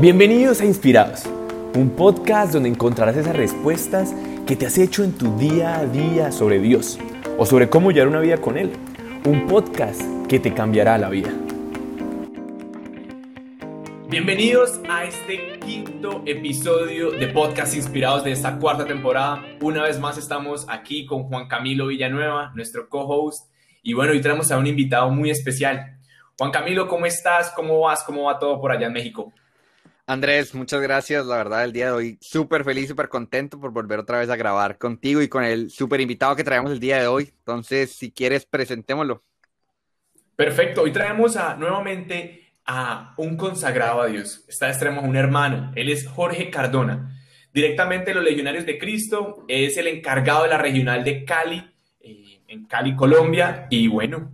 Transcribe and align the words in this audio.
Bienvenidos 0.00 0.62
a 0.62 0.64
Inspirados, 0.64 1.26
un 1.74 1.90
podcast 1.90 2.54
donde 2.54 2.70
encontrarás 2.70 3.18
esas 3.18 3.36
respuestas 3.36 4.14
que 4.46 4.56
te 4.56 4.64
has 4.64 4.78
hecho 4.78 5.04
en 5.04 5.12
tu 5.12 5.36
día 5.36 5.78
a 5.78 5.84
día 5.84 6.32
sobre 6.32 6.58
Dios 6.58 6.98
o 7.36 7.44
sobre 7.44 7.68
cómo 7.68 7.90
llevar 7.90 8.08
una 8.08 8.20
vida 8.20 8.38
con 8.38 8.56
Él. 8.56 8.72
Un 9.26 9.46
podcast 9.46 10.00
que 10.26 10.40
te 10.40 10.54
cambiará 10.54 10.96
la 10.96 11.10
vida. 11.10 11.30
Bienvenidos 14.08 14.80
a 14.88 15.04
este 15.04 15.58
quinto 15.58 16.22
episodio 16.24 17.10
de 17.10 17.26
Podcast 17.26 17.76
Inspirados 17.76 18.24
de 18.24 18.32
esta 18.32 18.58
cuarta 18.58 18.86
temporada. 18.86 19.44
Una 19.60 19.82
vez 19.82 20.00
más 20.00 20.16
estamos 20.16 20.64
aquí 20.70 21.04
con 21.04 21.24
Juan 21.24 21.46
Camilo 21.46 21.88
Villanueva, 21.88 22.52
nuestro 22.54 22.88
co-host. 22.88 23.52
Y 23.82 23.92
bueno, 23.92 24.12
hoy 24.12 24.22
tenemos 24.22 24.50
a 24.50 24.56
un 24.56 24.66
invitado 24.66 25.10
muy 25.10 25.28
especial. 25.28 25.98
Juan 26.38 26.52
Camilo, 26.52 26.88
¿cómo 26.88 27.04
estás? 27.04 27.52
¿Cómo 27.54 27.80
vas? 27.80 28.02
¿Cómo 28.02 28.22
va 28.22 28.38
todo 28.38 28.58
por 28.62 28.72
allá 28.72 28.86
en 28.86 28.94
México? 28.94 29.30
Andrés, 30.10 30.56
muchas 30.56 30.80
gracias. 30.80 31.24
La 31.24 31.36
verdad, 31.36 31.62
el 31.62 31.72
día 31.72 31.86
de 31.86 31.92
hoy 31.92 32.18
súper 32.20 32.64
feliz, 32.64 32.88
súper 32.88 33.08
contento 33.08 33.60
por 33.60 33.70
volver 33.70 34.00
otra 34.00 34.18
vez 34.18 34.28
a 34.28 34.34
grabar 34.34 34.76
contigo 34.76 35.22
y 35.22 35.28
con 35.28 35.44
el 35.44 35.70
súper 35.70 36.00
invitado 36.00 36.34
que 36.34 36.42
traemos 36.42 36.72
el 36.72 36.80
día 36.80 36.98
de 36.98 37.06
hoy. 37.06 37.30
Entonces, 37.38 37.92
si 37.92 38.10
quieres, 38.10 38.44
presentémoslo. 38.44 39.22
Perfecto. 40.34 40.82
Hoy 40.82 40.90
traemos 40.90 41.36
a, 41.36 41.54
nuevamente 41.54 42.54
a 42.66 43.14
un 43.18 43.36
consagrado 43.36 44.00
a 44.00 44.08
Dios. 44.08 44.44
Traemos 44.58 45.04
a 45.04 45.06
un 45.06 45.14
hermano. 45.14 45.70
Él 45.76 45.88
es 45.88 46.08
Jorge 46.08 46.50
Cardona. 46.50 47.16
Directamente 47.54 48.10
de 48.10 48.16
los 48.16 48.24
Legionarios 48.24 48.66
de 48.66 48.78
Cristo. 48.78 49.44
Es 49.46 49.76
el 49.76 49.86
encargado 49.86 50.42
de 50.42 50.48
la 50.48 50.58
regional 50.58 51.04
de 51.04 51.24
Cali, 51.24 51.64
eh, 52.00 52.42
en 52.48 52.66
Cali, 52.66 52.96
Colombia. 52.96 53.68
Y 53.70 53.86
bueno, 53.86 54.32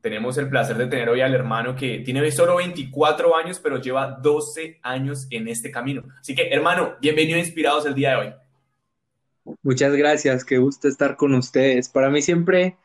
tenemos 0.00 0.38
el 0.38 0.48
placer 0.48 0.76
de 0.76 0.86
tener 0.86 1.08
hoy 1.08 1.20
al 1.20 1.34
hermano 1.34 1.74
que 1.74 2.00
tiene 2.00 2.30
solo 2.30 2.56
24 2.56 3.36
años, 3.36 3.60
pero 3.60 3.80
lleva 3.80 4.18
12 4.22 4.78
años 4.82 5.26
en 5.30 5.48
este 5.48 5.70
camino. 5.70 6.04
Así 6.20 6.34
que, 6.34 6.48
hermano, 6.48 6.96
bienvenido 7.00 7.36
a 7.36 7.40
Inspirados 7.40 7.86
el 7.86 7.94
día 7.94 8.10
de 8.10 8.16
hoy. 8.16 8.34
Muchas 9.62 9.94
gracias, 9.94 10.44
qué 10.44 10.58
gusto 10.58 10.88
estar 10.88 11.16
con 11.16 11.34
ustedes. 11.34 11.88
Para 11.88 12.10
mí 12.10 12.22
siempre 12.22 12.76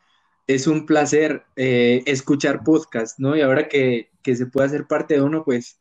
es 0.46 0.66
un 0.66 0.86
placer 0.86 1.44
eh, 1.56 2.02
escuchar 2.06 2.64
podcast, 2.64 3.18
¿no? 3.18 3.36
Y 3.36 3.42
ahora 3.42 3.68
que, 3.68 4.10
que 4.22 4.34
se 4.34 4.46
puede 4.46 4.66
hacer 4.66 4.86
parte 4.86 5.14
de 5.14 5.20
uno, 5.20 5.44
pues 5.44 5.78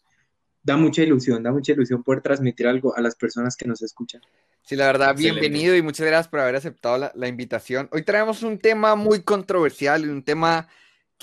da 0.61 0.77
mucha 0.77 1.01
ilusión, 1.01 1.41
da 1.41 1.51
mucha 1.51 1.73
ilusión 1.73 2.03
poder 2.03 2.21
transmitir 2.21 2.67
algo 2.67 2.95
a 2.95 3.01
las 3.01 3.15
personas 3.15 3.55
que 3.57 3.67
nos 3.67 3.81
escuchan. 3.81 4.21
Sí, 4.61 4.75
la 4.75 4.85
verdad, 4.85 5.15
bienvenido 5.15 5.75
y 5.75 5.81
muchas 5.81 6.05
gracias 6.05 6.29
por 6.29 6.39
haber 6.39 6.55
aceptado 6.55 6.97
la, 6.97 7.11
la 7.15 7.27
invitación. 7.27 7.89
Hoy 7.91 8.03
traemos 8.03 8.43
un 8.43 8.59
tema 8.59 8.95
muy 8.95 9.21
controversial 9.21 10.05
y 10.05 10.09
un 10.09 10.23
tema 10.23 10.69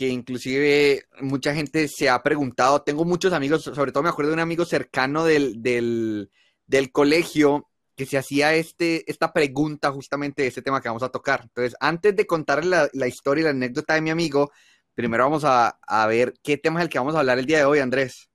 que 0.01 0.09
inclusive 0.09 1.05
mucha 1.21 1.55
gente 1.55 1.87
se 1.87 2.09
ha 2.09 2.23
preguntado. 2.23 2.81
Tengo 2.81 3.05
muchos 3.05 3.35
amigos, 3.35 3.65
sobre 3.65 3.93
todo 3.93 4.03
me 4.03 4.09
acuerdo 4.09 4.31
de 4.31 4.37
un 4.37 4.41
amigo 4.41 4.65
cercano 4.65 5.27
del, 5.27 5.63
del, 5.63 6.31
del 6.67 6.91
colegio 6.91 7.69
que 7.95 8.07
se 8.07 8.17
hacía 8.17 8.55
este, 8.55 9.05
esta 9.11 9.31
pregunta 9.31 9.93
justamente 9.93 10.41
de 10.41 10.49
este 10.49 10.63
tema 10.63 10.81
que 10.81 10.89
vamos 10.89 11.03
a 11.03 11.11
tocar. 11.11 11.43
Entonces, 11.43 11.77
antes 11.81 12.17
de 12.17 12.27
contarle 12.27 12.71
la, 12.71 12.89
la 12.95 13.09
historia 13.09 13.43
y 13.43 13.45
la 13.45 13.51
anécdota 13.51 13.93
de 13.93 14.01
mi 14.01 14.09
amigo, 14.09 14.51
primero 14.95 15.25
vamos 15.25 15.45
a, 15.45 15.79
a, 15.87 16.07
ver 16.07 16.33
qué 16.43 16.57
tema 16.57 16.81
es 16.81 16.85
el 16.85 16.89
que 16.89 16.99
vamos 16.99 17.15
a 17.15 17.19
hablar 17.19 17.39
el 17.39 17.45
día 17.45 17.59
de 17.59 17.67
hoy, 17.67 17.81
Andrés. 17.81 18.31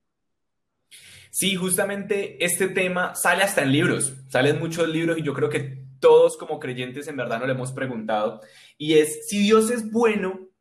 Sí, 1.32 1.56
justamente 1.56 2.46
este 2.46 2.68
tema 2.68 3.16
sale 3.16 3.42
hasta 3.42 3.64
en 3.64 3.72
libros, 3.72 4.14
salen 4.30 4.60
muchos 4.60 4.88
libros 4.88 5.18
y 5.18 5.24
yo 5.24 5.34
creo 5.34 5.50
que 5.50 5.84
todos 6.00 6.38
como 6.38 6.60
creyentes 6.60 7.08
en 7.08 7.18
verdad 7.18 7.40
nos 7.40 7.48
lo 7.48 7.56
hemos 7.56 7.72
preguntado. 7.72 8.42
Y 8.78 9.00
es, 9.00 9.28
si 9.28 9.40
Dios 9.40 9.72
es 9.72 9.92
bueno, 9.92 10.52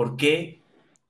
por 0.00 0.16
qué 0.16 0.62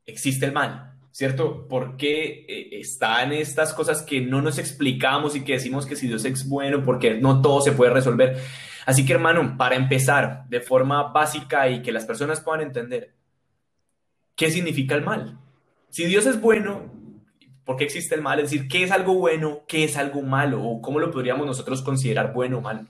existe 0.05 0.46
el 0.46 0.50
mal, 0.50 0.98
¿cierto? 1.12 1.69
¿Por 1.69 1.96
qué 1.96 2.44
eh, 2.48 2.80
están 2.80 3.33
estas 3.33 3.72
cosas 3.72 4.02
que 4.02 4.20
no 4.20 4.42
nos 4.42 4.58
explicamos 4.58 5.36
y 5.36 5.44
que 5.44 5.52
decimos 5.52 5.86
que 5.86 5.94
si 5.94 6.08
Dios 6.08 6.24
es 6.24 6.48
bueno, 6.48 6.84
porque 6.84 7.14
no 7.14 7.41
todo 7.41 7.61
se 7.61 7.70
puede 7.70 7.92
resolver? 7.92 8.36
Así 8.86 9.06
que 9.06 9.12
hermano, 9.12 9.56
para 9.56 9.77
empezar 9.77 10.44
de 10.48 10.61
forma 10.61 11.12
básica 11.12 11.68
y 11.68 11.83
que 11.83 11.92
las 11.92 12.05
personas 12.05 12.40
puedan 12.40 12.62
entender, 12.62 13.14
¿qué 14.34 14.50
significa 14.50 14.96
el 14.96 15.05
mal? 15.05 15.39
Si 15.90 16.06
Dios 16.06 16.27
es 16.27 16.40
bueno, 16.40 16.92
¿por 17.64 17.77
qué 17.77 17.84
existe 17.84 18.17
el 18.17 18.23
mal? 18.23 18.40
Es 18.40 18.50
decir, 18.50 18.67
¿qué 18.67 18.83
es 18.83 18.90
algo 18.90 19.14
bueno? 19.14 19.61
¿Qué 19.68 19.84
es 19.84 19.96
algo 19.96 20.23
malo? 20.23 20.64
¿O 20.64 20.83
cómo 20.83 20.98
lo 20.98 21.12
podríamos 21.12 21.46
nosotros 21.46 21.83
considerar 21.83 22.33
bueno 22.33 22.58
o 22.58 22.61
malo? 22.61 22.89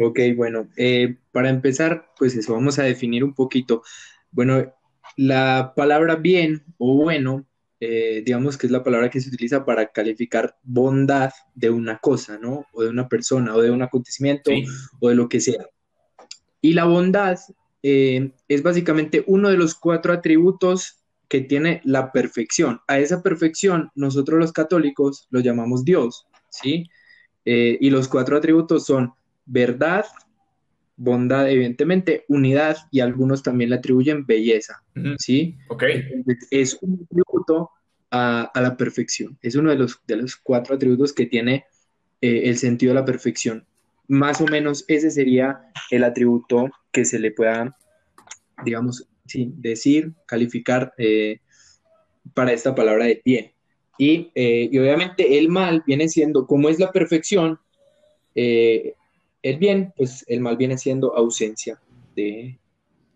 Ok, 0.00 0.20
bueno, 0.36 0.68
eh, 0.76 1.16
para 1.32 1.48
empezar, 1.48 2.12
pues 2.16 2.36
eso, 2.36 2.52
vamos 2.52 2.78
a 2.78 2.84
definir 2.84 3.24
un 3.24 3.34
poquito. 3.34 3.82
Bueno, 4.30 4.72
la 5.16 5.72
palabra 5.74 6.16
bien 6.16 6.64
o 6.78 6.96
bueno, 6.96 7.46
eh, 7.80 8.22
digamos 8.24 8.58
que 8.58 8.66
es 8.66 8.70
la 8.70 8.84
palabra 8.84 9.10
que 9.10 9.20
se 9.20 9.28
utiliza 9.28 9.64
para 9.64 9.90
calificar 9.90 10.56
bondad 10.62 11.32
de 11.54 11.70
una 11.70 11.98
cosa, 11.98 12.38
¿no? 12.38 12.66
O 12.72 12.82
de 12.82 12.90
una 12.90 13.08
persona, 13.08 13.54
o 13.54 13.62
de 13.62 13.70
un 13.70 13.82
acontecimiento, 13.82 14.50
sí. 14.50 14.64
o 15.00 15.08
de 15.08 15.14
lo 15.14 15.28
que 15.28 15.40
sea. 15.40 15.66
Y 16.60 16.74
la 16.74 16.84
bondad 16.84 17.38
eh, 17.82 18.32
es 18.48 18.62
básicamente 18.62 19.24
uno 19.26 19.48
de 19.48 19.56
los 19.56 19.74
cuatro 19.74 20.12
atributos 20.12 21.00
que 21.28 21.40
tiene 21.40 21.80
la 21.84 22.12
perfección. 22.12 22.80
A 22.86 22.98
esa 22.98 23.22
perfección 23.22 23.90
nosotros 23.94 24.38
los 24.38 24.52
católicos 24.52 25.26
lo 25.30 25.40
llamamos 25.40 25.84
Dios, 25.84 26.26
¿sí? 26.50 26.90
Eh, 27.44 27.78
y 27.80 27.88
los 27.88 28.08
cuatro 28.08 28.36
atributos 28.36 28.84
son 28.84 29.14
verdad, 29.46 30.04
bondad, 31.00 31.50
evidentemente, 31.50 32.26
unidad 32.28 32.76
y 32.90 33.00
algunos 33.00 33.42
también 33.42 33.70
le 33.70 33.76
atribuyen 33.76 34.26
belleza, 34.26 34.82
¿sí? 35.16 35.56
Ok. 35.68 35.84
Entonces, 35.84 36.46
es 36.50 36.78
un 36.82 37.00
atributo 37.02 37.70
a, 38.10 38.42
a, 38.42 38.60
la 38.60 38.76
perfección, 38.76 39.38
es 39.40 39.54
uno 39.54 39.70
de 39.70 39.76
los, 39.76 39.98
de 40.06 40.16
los 40.16 40.36
cuatro 40.36 40.74
atributos 40.74 41.14
que 41.14 41.24
tiene 41.24 41.64
eh, 42.20 42.42
el 42.44 42.58
sentido 42.58 42.90
de 42.92 43.00
la 43.00 43.06
perfección. 43.06 43.64
Más 44.08 44.42
o 44.42 44.46
menos 44.46 44.84
ese 44.88 45.10
sería 45.10 45.62
el 45.90 46.04
atributo 46.04 46.68
que 46.92 47.06
se 47.06 47.18
le 47.18 47.30
pueda, 47.30 47.74
digamos, 48.62 49.08
sí, 49.24 49.50
decir, 49.56 50.12
calificar 50.26 50.92
eh, 50.98 51.40
para 52.34 52.52
esta 52.52 52.74
palabra 52.74 53.06
de 53.06 53.22
bien. 53.24 53.52
Y, 53.96 54.30
eh, 54.34 54.68
y, 54.70 54.78
obviamente 54.78 55.38
el 55.38 55.48
mal 55.48 55.82
viene 55.86 56.10
siendo, 56.10 56.46
como 56.46 56.68
es 56.68 56.78
la 56.78 56.92
perfección, 56.92 57.58
eh, 58.34 58.96
el 59.42 59.58
bien, 59.58 59.92
pues 59.96 60.24
el 60.28 60.40
mal 60.40 60.56
viene 60.56 60.78
siendo 60.78 61.16
ausencia 61.16 61.80
de, 62.14 62.58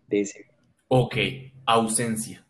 de 0.07 0.21
ese. 0.21 0.45
Ok, 0.87 1.15
ausencia. 1.65 2.45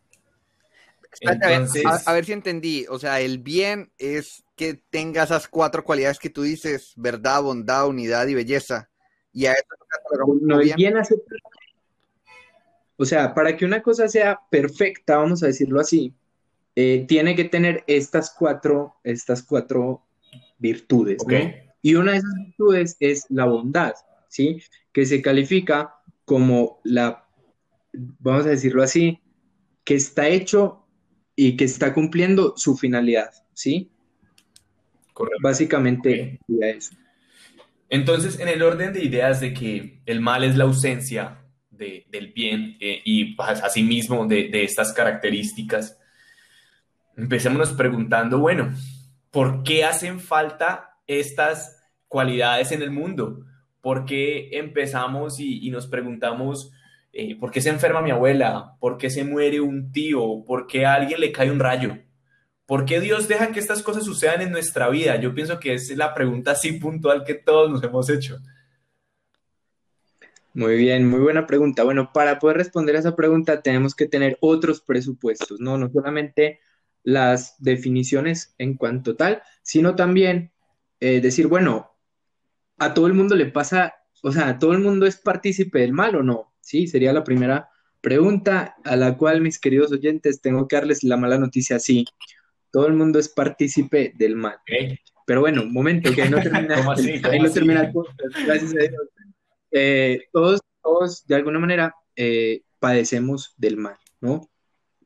Entonces... 1.20 1.84
a, 1.86 1.92
ver, 1.92 2.00
a, 2.06 2.12
ver, 2.12 2.24
si 2.24 2.32
entendí. 2.32 2.86
O 2.88 2.98
sea, 2.98 3.20
el 3.20 3.38
bien 3.38 3.90
es 3.98 4.44
que 4.54 4.74
tenga 4.90 5.22
esas 5.22 5.48
cuatro 5.48 5.84
cualidades 5.84 6.18
que 6.18 6.30
tú 6.30 6.42
dices, 6.42 6.92
verdad, 6.96 7.42
bondad, 7.42 7.88
unidad 7.88 8.26
y 8.26 8.34
belleza. 8.34 8.88
Y 9.32 9.46
a 9.46 9.52
eso 9.52 9.66
no, 10.40 10.60
el 10.60 10.74
bien 10.74 10.96
hace... 10.96 11.16
O 12.98 13.04
sea, 13.04 13.34
para 13.34 13.56
que 13.56 13.66
una 13.66 13.82
cosa 13.82 14.08
sea 14.08 14.40
perfecta, 14.50 15.18
vamos 15.18 15.42
a 15.42 15.48
decirlo 15.48 15.80
así, 15.80 16.14
eh, 16.74 17.04
tiene 17.06 17.36
que 17.36 17.44
tener 17.44 17.84
estas 17.86 18.30
cuatro, 18.30 18.96
estas 19.04 19.42
cuatro 19.42 20.02
virtudes, 20.58 21.18
okay. 21.20 21.44
¿no? 21.44 21.65
Y 21.86 21.94
una 21.94 22.10
de 22.10 22.18
esas 22.18 22.34
virtudes 22.34 22.96
es 22.98 23.26
la 23.28 23.44
bondad, 23.44 23.94
¿sí? 24.26 24.60
Que 24.92 25.06
se 25.06 25.22
califica 25.22 25.94
como 26.24 26.80
la, 26.82 27.28
vamos 27.92 28.44
a 28.44 28.48
decirlo 28.48 28.82
así, 28.82 29.20
que 29.84 29.94
está 29.94 30.26
hecho 30.26 30.84
y 31.36 31.56
que 31.56 31.62
está 31.62 31.94
cumpliendo 31.94 32.54
su 32.56 32.76
finalidad, 32.76 33.30
¿sí? 33.54 33.92
Correcto. 35.12 35.38
Básicamente 35.44 36.40
okay. 36.48 36.70
eso. 36.70 36.96
Entonces, 37.88 38.40
en 38.40 38.48
el 38.48 38.64
orden 38.64 38.92
de 38.92 39.04
ideas 39.04 39.40
de 39.40 39.54
que 39.54 40.00
el 40.06 40.20
mal 40.20 40.42
es 40.42 40.56
la 40.56 40.64
ausencia 40.64 41.44
de, 41.70 42.04
del 42.10 42.32
bien 42.32 42.78
eh, 42.80 43.00
y 43.04 43.36
asimismo 43.38 44.26
de, 44.26 44.48
de 44.48 44.64
estas 44.64 44.92
características, 44.92 46.00
empecémonos 47.16 47.74
preguntando, 47.74 48.40
bueno, 48.40 48.74
¿por 49.30 49.62
qué 49.62 49.84
hacen 49.84 50.18
falta 50.18 50.98
estas 51.06 51.75
cualidades 52.16 52.72
en 52.72 52.80
el 52.80 52.90
mundo? 52.90 53.44
¿Por 53.82 54.06
qué 54.06 54.48
empezamos 54.52 55.38
y, 55.38 55.68
nos 55.68 55.86
preguntamos 55.86 56.72
eh, 57.12 57.36
por 57.38 57.50
qué 57.50 57.60
se 57.60 57.68
enferma 57.68 58.00
mi 58.00 58.10
abuela? 58.10 58.74
¿Por 58.80 58.96
qué 58.96 59.10
se 59.10 59.22
muere 59.22 59.60
un 59.60 59.92
tío? 59.92 60.42
¿Por 60.46 60.66
qué 60.66 60.86
a 60.86 60.94
alguien 60.94 61.20
le 61.20 61.30
cae 61.30 61.50
un 61.50 61.58
rayo? 61.58 61.98
¿Por 62.64 62.86
qué 62.86 63.00
Dios 63.00 63.28
deja 63.28 63.52
que 63.52 63.60
estas 63.60 63.82
cosas 63.82 64.04
sucedan 64.04 64.40
en 64.40 64.50
nuestra 64.50 64.88
vida? 64.88 65.16
Yo 65.16 65.34
pienso 65.34 65.60
que 65.60 65.74
es 65.74 65.94
la 65.94 66.14
pregunta 66.14 66.52
así 66.52 66.72
puntual 66.72 67.22
que 67.22 67.34
todos 67.34 67.70
nos 67.70 67.82
hemos 67.82 68.08
hecho. 68.08 68.38
Muy 70.54 70.76
bien, 70.78 71.06
muy 71.06 71.20
buena 71.20 71.46
pregunta. 71.46 71.84
Bueno, 71.84 72.12
para 72.14 72.38
poder 72.38 72.56
responder 72.56 72.96
a 72.96 73.00
esa 73.00 73.14
pregunta 73.14 73.60
tenemos 73.60 73.94
que 73.94 74.08
tener 74.08 74.38
otros 74.40 74.80
presupuestos, 74.80 75.60
¿no? 75.60 75.76
No 75.76 75.90
solamente 75.90 76.60
las 77.02 77.56
definiciones 77.58 78.54
en 78.56 78.78
cuanto 78.78 79.16
tal, 79.16 79.42
sino 79.60 79.94
también 79.96 80.50
eh, 81.00 81.20
decir, 81.20 81.46
bueno, 81.46 81.95
a 82.78 82.94
todo 82.94 83.06
el 83.06 83.14
mundo 83.14 83.34
le 83.34 83.46
pasa, 83.46 83.94
o 84.22 84.32
sea, 84.32 84.48
¿a 84.48 84.58
todo 84.58 84.72
el 84.72 84.80
mundo 84.80 85.06
es 85.06 85.16
partícipe 85.16 85.80
del 85.80 85.92
mal 85.92 86.16
o 86.16 86.22
no? 86.22 86.52
Sí, 86.60 86.86
sería 86.86 87.12
la 87.12 87.24
primera 87.24 87.70
pregunta 88.00 88.76
a 88.84 88.96
la 88.96 89.16
cual, 89.16 89.40
mis 89.40 89.58
queridos 89.58 89.92
oyentes, 89.92 90.40
tengo 90.40 90.68
que 90.68 90.76
darles 90.76 91.02
la 91.02 91.16
mala 91.16 91.38
noticia, 91.38 91.78
sí. 91.78 92.04
todo 92.70 92.86
el 92.86 92.94
mundo 92.94 93.18
es 93.18 93.28
partícipe 93.28 94.12
del 94.16 94.36
mal. 94.36 94.58
Pero 95.26 95.40
bueno, 95.40 95.62
un 95.62 95.72
momento, 95.72 96.12
que 96.14 96.22
ahí 96.22 96.30
no 96.30 96.40
termina, 96.40 96.76
ahí 97.30 97.40
no 97.40 97.50
termina 97.50 97.92
gracias 98.46 98.72
a 98.72 98.78
Dios. 98.78 99.08
Eh, 99.72 100.20
todos, 100.32 100.60
todos, 100.82 101.26
de 101.26 101.34
alguna 101.34 101.58
manera, 101.58 101.94
eh, 102.14 102.62
padecemos 102.78 103.54
del 103.56 103.76
mal, 103.76 103.96
¿no? 104.20 104.48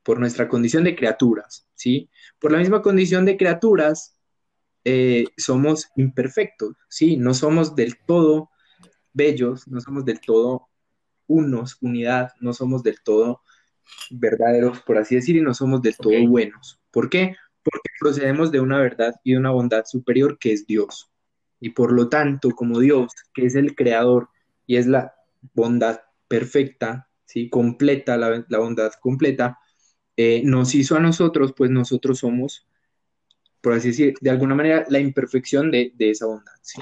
Por 0.03 0.21
nuestra 0.21 0.49
condición 0.49 0.85
de 0.85 0.95
criaturas, 0.95 1.67
¿sí? 1.75 2.11
Por 2.39 2.53
la 2.53 2.59
misma 2.59 2.83
condición 2.83 3.25
de 3.25 3.37
criaturas, 3.37 4.17
eh, 4.85 5.25
somos 5.37 5.89
imperfectos, 5.97 6.77
¿sí? 6.89 7.17
No 7.17 7.35
somos 7.35 7.75
del 7.75 7.99
todo 8.07 8.51
bellos, 9.13 9.69
no 9.69 9.81
somos 9.81 10.05
del 10.05 10.21
todo 10.21 10.69
unos, 11.27 11.79
unidad, 11.81 12.33
no 12.41 12.53
somos 12.53 12.83
del 12.83 13.01
todo 13.03 13.43
verdaderos, 14.11 14.81
por 14.83 14.99
así 14.99 15.15
decir, 15.15 15.37
y 15.37 15.41
no 15.41 15.55
somos 15.55 15.83
del 15.83 15.97
todo 15.97 16.27
buenos. 16.27 16.81
¿Por 16.91 17.09
qué? 17.11 17.37
Porque 17.63 17.89
procedemos 17.99 18.51
de 18.51 18.61
una 18.61 18.79
verdad 18.79 19.15
y 19.25 19.33
de 19.33 19.39
una 19.39 19.51
bondad 19.51 19.85
superior 19.85 20.39
que 20.39 20.53
es 20.53 20.67
Dios. 20.67 21.11
Y 21.61 21.71
por 21.71 21.93
lo 21.93 22.09
tanto, 22.09 22.51
como 22.51 22.81
Dios, 22.81 23.13
que 23.35 23.47
es 23.47 23.55
el 23.55 23.75
creador 23.75 24.31
y 24.67 24.77
es 24.77 24.87
la 24.87 25.15
bondad 25.55 26.01
perfecta, 26.27 27.09
¿sí? 27.27 27.49
completa, 27.51 28.17
la, 28.17 28.45
bondad 28.59 28.93
completa, 29.01 29.59
eh, 30.17 30.43
nos 30.45 30.75
hizo 30.75 30.97
a 30.97 31.01
nosotros, 31.01 31.53
pues 31.57 31.71
nosotros 31.71 32.19
somos, 32.19 32.67
por 33.61 33.75
así 33.75 33.89
decir, 33.89 34.15
de 34.21 34.31
alguna 34.31 34.55
manera, 34.55 34.85
la 34.89 34.99
imperfección 34.99 35.71
de, 35.71 35.93
esa 35.99 36.27
bondad. 36.27 36.53
¿sí? 36.63 36.81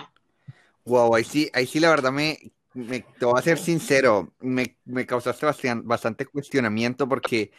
Wow, 0.85 1.15
ahí 1.15 1.25
sí, 1.25 1.51
ahí 1.53 1.67
sí 1.67 1.81
la 1.81 1.91
verdad 1.91 2.13
me, 2.13 2.39
me, 2.75 3.01
te 3.01 3.25
voy 3.25 3.39
a 3.39 3.43
ser 3.43 3.59
sincero, 3.59 4.33
me, 4.41 4.77
causaste 5.07 5.47
bastante, 5.83 6.27
cuestionamiento 6.27 7.09
porque 7.09 7.51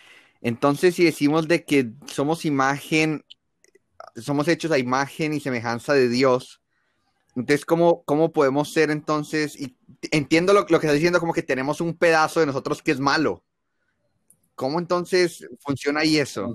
entonces 0.42 0.96
si 0.96 1.04
decimos 1.04 1.48
de 1.48 1.64
que 1.64 1.92
somos 2.08 2.46
imagen, 2.46 3.24
somos 4.16 4.48
hechos 4.48 4.72
a 4.72 4.78
imagen 4.78 5.34
y 5.34 5.40
semejanza 5.40 5.94
de 5.94 6.10
Dios, 6.10 6.62
entonces 7.36 7.66
¿cómo, 7.66 8.04
cómo 8.04 8.32
podemos 8.32 8.74
ser 8.74 8.90
entonces? 8.90 9.60
Y 9.60 9.76
entiendo 10.12 10.54
lo, 10.54 10.62
lo 10.62 10.80
que 10.80 10.88
estás 10.88 10.96
diciendo 10.96 11.20
como 11.20 11.34
que 11.34 11.44
tenemos 11.44 11.82
un 11.82 11.96
pedazo 11.96 12.40
de 12.40 12.46
nosotros 12.46 12.82
que 12.82 12.92
es 12.92 13.00
malo. 13.00 13.44
¿Cómo 14.56 14.80
entonces 14.80 15.48
funciona 15.62 16.02
ahí 16.02 16.18
eso? 16.18 16.54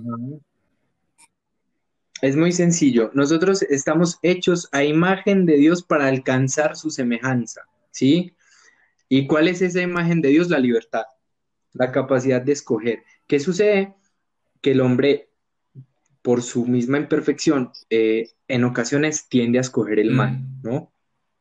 Es 2.24 2.36
muy 2.36 2.52
sencillo. 2.52 3.10
Nosotros 3.12 3.60
estamos 3.64 4.18
hechos 4.22 4.70
a 4.72 4.82
imagen 4.82 5.44
de 5.44 5.58
Dios 5.58 5.82
para 5.82 6.06
alcanzar 6.06 6.74
su 6.74 6.88
semejanza, 6.88 7.68
¿sí? 7.90 8.32
¿Y 9.10 9.26
cuál 9.26 9.46
es 9.46 9.60
esa 9.60 9.82
imagen 9.82 10.22
de 10.22 10.30
Dios? 10.30 10.48
La 10.48 10.58
libertad, 10.58 11.02
la 11.74 11.92
capacidad 11.92 12.40
de 12.40 12.52
escoger. 12.52 13.02
¿Qué 13.26 13.40
sucede? 13.40 13.94
Que 14.62 14.70
el 14.70 14.80
hombre, 14.80 15.28
por 16.22 16.40
su 16.40 16.64
misma 16.64 16.96
imperfección, 16.96 17.72
eh, 17.90 18.30
en 18.48 18.64
ocasiones 18.64 19.28
tiende 19.28 19.58
a 19.58 19.60
escoger 19.60 19.98
el 19.98 20.10
mal, 20.10 20.38
mm. 20.38 20.62
¿no? 20.62 20.92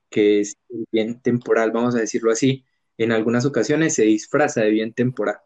Que 0.10 0.42
es 0.42 0.58
el 0.68 0.86
bien 0.92 1.22
temporal, 1.22 1.72
vamos 1.72 1.96
a 1.96 2.00
decirlo 2.00 2.30
así. 2.30 2.66
En 2.98 3.14
algunas 3.14 3.46
ocasiones 3.46 3.96
se 3.96 4.04
disfraza 4.04 4.60
de 4.60 4.72
bien 4.72 4.92
temporal. 4.92 5.38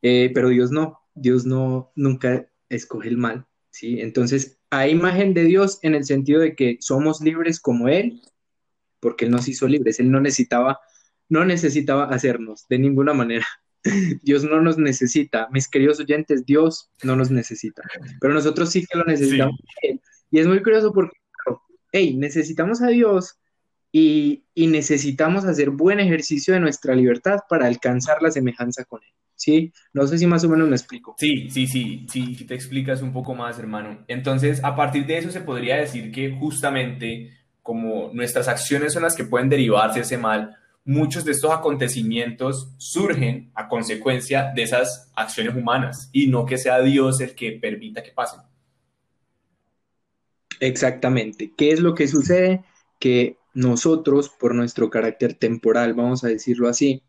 Eh, 0.00 0.30
pero 0.32 0.48
Dios 0.48 0.70
no, 0.70 1.00
Dios 1.14 1.44
no, 1.44 1.92
nunca 1.96 2.48
escoge 2.70 3.08
el 3.08 3.18
mal, 3.18 3.44
¿sí? 3.68 4.00
Entonces, 4.00 4.56
a 4.70 4.88
imagen 4.88 5.34
de 5.34 5.44
Dios 5.44 5.78
en 5.82 5.94
el 5.94 6.04
sentido 6.04 6.40
de 6.40 6.54
que 6.54 6.78
somos 6.80 7.20
libres 7.20 7.60
como 7.60 7.88
Él, 7.88 8.22
porque 9.00 9.24
Él 9.24 9.30
nos 9.30 9.48
hizo 9.48 9.66
libres, 9.66 10.00
Él 10.00 10.10
no 10.10 10.20
necesitaba 10.20 10.80
no 11.30 11.44
necesitaba 11.44 12.04
hacernos 12.04 12.66
de 12.68 12.78
ninguna 12.78 13.14
manera. 13.14 13.46
Dios 14.22 14.44
no 14.44 14.60
nos 14.60 14.76
necesita. 14.76 15.48
Mis 15.50 15.68
queridos 15.68 15.98
oyentes, 16.00 16.44
Dios 16.44 16.90
no 17.02 17.16
nos 17.16 17.30
necesita. 17.30 17.82
Pero 18.20 18.34
nosotros 18.34 18.68
sí 18.70 18.84
que 18.84 18.98
lo 18.98 19.04
necesitamos. 19.04 19.58
Y 20.30 20.38
es 20.38 20.46
muy 20.46 20.62
curioso 20.62 20.92
porque, 20.92 21.16
hey, 21.92 22.14
necesitamos 22.16 22.82
a 22.82 22.88
Dios 22.88 23.38
y, 23.90 24.44
necesitamos 24.54 25.44
hacer 25.44 25.70
buen 25.70 26.00
ejercicio 26.00 26.52
de 26.52 26.60
nuestra 26.60 26.94
libertad 26.94 27.38
para 27.48 27.66
alcanzar 27.66 28.20
la 28.20 28.30
semejanza 28.30 28.84
con 28.84 29.00
Él. 29.02 29.10
¿Sí? 29.40 29.72
No 29.94 30.06
sé 30.06 30.18
si 30.18 30.26
más 30.26 30.44
o 30.44 30.50
menos 30.50 30.68
me 30.68 30.76
explico. 30.76 31.14
Sí, 31.16 31.48
sí, 31.48 31.66
sí, 31.66 32.06
sí, 32.12 32.44
te 32.44 32.54
explicas 32.54 33.00
un 33.00 33.10
poco 33.10 33.34
más, 33.34 33.58
hermano. 33.58 34.04
Entonces, 34.06 34.62
a 34.62 34.76
partir 34.76 35.06
de 35.06 35.16
eso 35.16 35.30
se 35.30 35.40
podría 35.40 35.76
decir 35.76 36.12
que 36.12 36.30
justamente 36.30 37.30
como 37.62 38.10
nuestras 38.12 38.48
acciones 38.48 38.92
son 38.92 39.02
las 39.02 39.16
que 39.16 39.24
pueden 39.24 39.48
derivarse 39.48 40.00
ese 40.00 40.18
mal, 40.18 40.58
muchos 40.84 41.24
de 41.24 41.32
estos 41.32 41.52
acontecimientos 41.52 42.74
surgen 42.76 43.50
a 43.54 43.66
consecuencia 43.68 44.52
de 44.54 44.62
esas 44.62 45.10
acciones 45.16 45.56
humanas 45.56 46.10
y 46.12 46.26
no 46.26 46.44
que 46.44 46.58
sea 46.58 46.82
Dios 46.82 47.22
el 47.22 47.34
que 47.34 47.52
permita 47.52 48.02
que 48.02 48.12
pasen. 48.12 48.40
Exactamente. 50.60 51.54
¿Qué 51.56 51.72
es 51.72 51.80
lo 51.80 51.94
que 51.94 52.08
sucede? 52.08 52.62
Que 52.98 53.38
nosotros, 53.54 54.28
por 54.28 54.54
nuestro 54.54 54.90
carácter 54.90 55.32
temporal, 55.32 55.94
vamos 55.94 56.24
a 56.24 56.28
decirlo 56.28 56.68
así, 56.68 57.02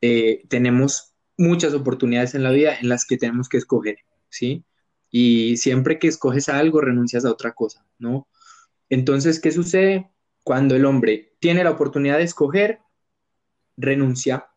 eh, 0.00 0.42
tenemos 0.48 1.11
muchas 1.36 1.74
oportunidades 1.74 2.34
en 2.34 2.42
la 2.42 2.50
vida 2.50 2.76
en 2.80 2.88
las 2.88 3.04
que 3.06 3.16
tenemos 3.16 3.48
que 3.48 3.58
escoger, 3.58 3.98
¿sí? 4.28 4.64
Y 5.10 5.56
siempre 5.56 5.98
que 5.98 6.08
escoges 6.08 6.48
algo, 6.48 6.80
renuncias 6.80 7.24
a 7.24 7.30
otra 7.30 7.52
cosa, 7.52 7.86
¿no? 7.98 8.28
Entonces, 8.88 9.40
¿qué 9.40 9.52
sucede? 9.52 10.10
Cuando 10.44 10.74
el 10.76 10.84
hombre 10.84 11.34
tiene 11.38 11.64
la 11.64 11.70
oportunidad 11.70 12.18
de 12.18 12.24
escoger, 12.24 12.80
renuncia 13.76 14.48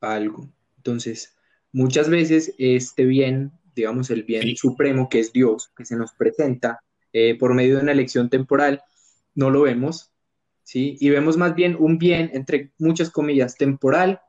a 0.00 0.14
algo. 0.14 0.50
Entonces, 0.76 1.34
muchas 1.72 2.08
veces 2.08 2.54
este 2.58 3.04
bien, 3.04 3.52
digamos 3.74 4.10
el 4.10 4.22
bien 4.22 4.56
supremo 4.56 5.08
que 5.08 5.20
es 5.20 5.32
Dios, 5.32 5.72
que 5.76 5.84
se 5.84 5.96
nos 5.96 6.12
presenta 6.12 6.80
eh, 7.12 7.36
por 7.38 7.54
medio 7.54 7.76
de 7.76 7.82
una 7.82 7.92
elección 7.92 8.28
temporal, 8.28 8.82
no 9.34 9.50
lo 9.50 9.62
vemos, 9.62 10.12
¿sí? 10.62 10.96
Y 11.00 11.10
vemos 11.10 11.36
más 11.36 11.54
bien 11.54 11.76
un 11.78 11.98
bien, 11.98 12.30
entre 12.34 12.72
muchas 12.78 13.10
comillas, 13.10 13.56
temporal, 13.56 14.20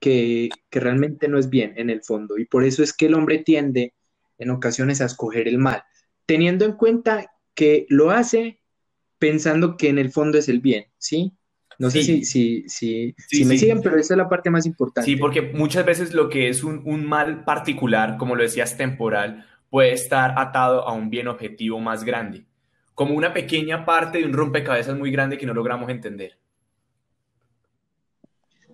que, 0.00 0.48
que 0.70 0.80
realmente 0.80 1.28
no 1.28 1.38
es 1.38 1.50
bien 1.50 1.74
en 1.76 1.90
el 1.90 2.02
fondo. 2.02 2.38
Y 2.38 2.44
por 2.44 2.64
eso 2.64 2.82
es 2.82 2.92
que 2.92 3.06
el 3.06 3.14
hombre 3.14 3.38
tiende 3.38 3.94
en 4.38 4.50
ocasiones 4.50 5.00
a 5.00 5.06
escoger 5.06 5.48
el 5.48 5.58
mal, 5.58 5.82
teniendo 6.26 6.64
en 6.64 6.72
cuenta 6.72 7.32
que 7.54 7.86
lo 7.88 8.10
hace 8.10 8.60
pensando 9.18 9.76
que 9.76 9.88
en 9.88 9.98
el 9.98 10.10
fondo 10.10 10.38
es 10.38 10.48
el 10.48 10.60
bien, 10.60 10.86
¿sí? 10.98 11.32
No 11.78 11.90
sé 11.90 12.02
si, 12.02 12.24
si, 12.24 12.64
si, 12.68 13.14
si 13.28 13.44
me 13.44 13.58
siguen, 13.58 13.82
pero 13.82 13.98
esa 13.98 14.14
es 14.14 14.18
la 14.18 14.28
parte 14.28 14.48
más 14.48 14.64
importante. 14.64 15.10
Sí, 15.10 15.16
porque 15.16 15.42
muchas 15.42 15.84
veces 15.84 16.14
lo 16.14 16.30
que 16.30 16.48
es 16.48 16.64
un, 16.64 16.82
un, 16.86 17.04
mal 17.04 17.44
particular, 17.44 18.16
como 18.16 18.34
lo 18.34 18.42
decías, 18.42 18.78
temporal, 18.78 19.46
puede 19.68 19.92
estar 19.92 20.34
atado 20.38 20.88
a 20.88 20.92
un 20.92 21.10
bien 21.10 21.28
objetivo 21.28 21.78
más 21.78 22.02
grande, 22.04 22.46
como 22.94 23.14
una 23.14 23.34
pequeña 23.34 23.84
parte 23.84 24.18
de 24.18 24.24
un 24.24 24.32
rompecabezas 24.32 24.96
muy 24.96 25.10
grande 25.10 25.36
que 25.36 25.44
no 25.44 25.52
logramos 25.52 25.90
entender. 25.90 26.38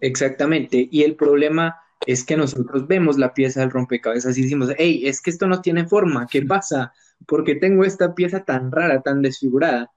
Exactamente, 0.03 0.89
y 0.91 1.05
el 1.05 1.15
problema 1.15 1.77
es 2.07 2.25
que 2.25 2.37
nosotros 2.37 2.89
vemos 2.89 3.19
la 3.19 3.35
pieza 3.35 3.61
del 3.61 3.71
rompecabezas 3.71 4.37
y 4.37 4.43
decimos, 4.43 4.71
hey, 4.77 5.03
es 5.07 5.23
que 5.23 5.31
esto 5.31 5.47
no 5.47 5.61
tiene 5.63 5.87
forma, 5.87 6.27
¿qué 6.29 6.43
pasa? 6.43 6.93
Porque 7.25 7.55
tengo 7.55 7.85
esta 7.85 8.13
pieza 8.13 8.45
tan 8.45 8.73
rara, 8.73 9.01
tan 9.03 9.23
desfigurada. 9.23 9.93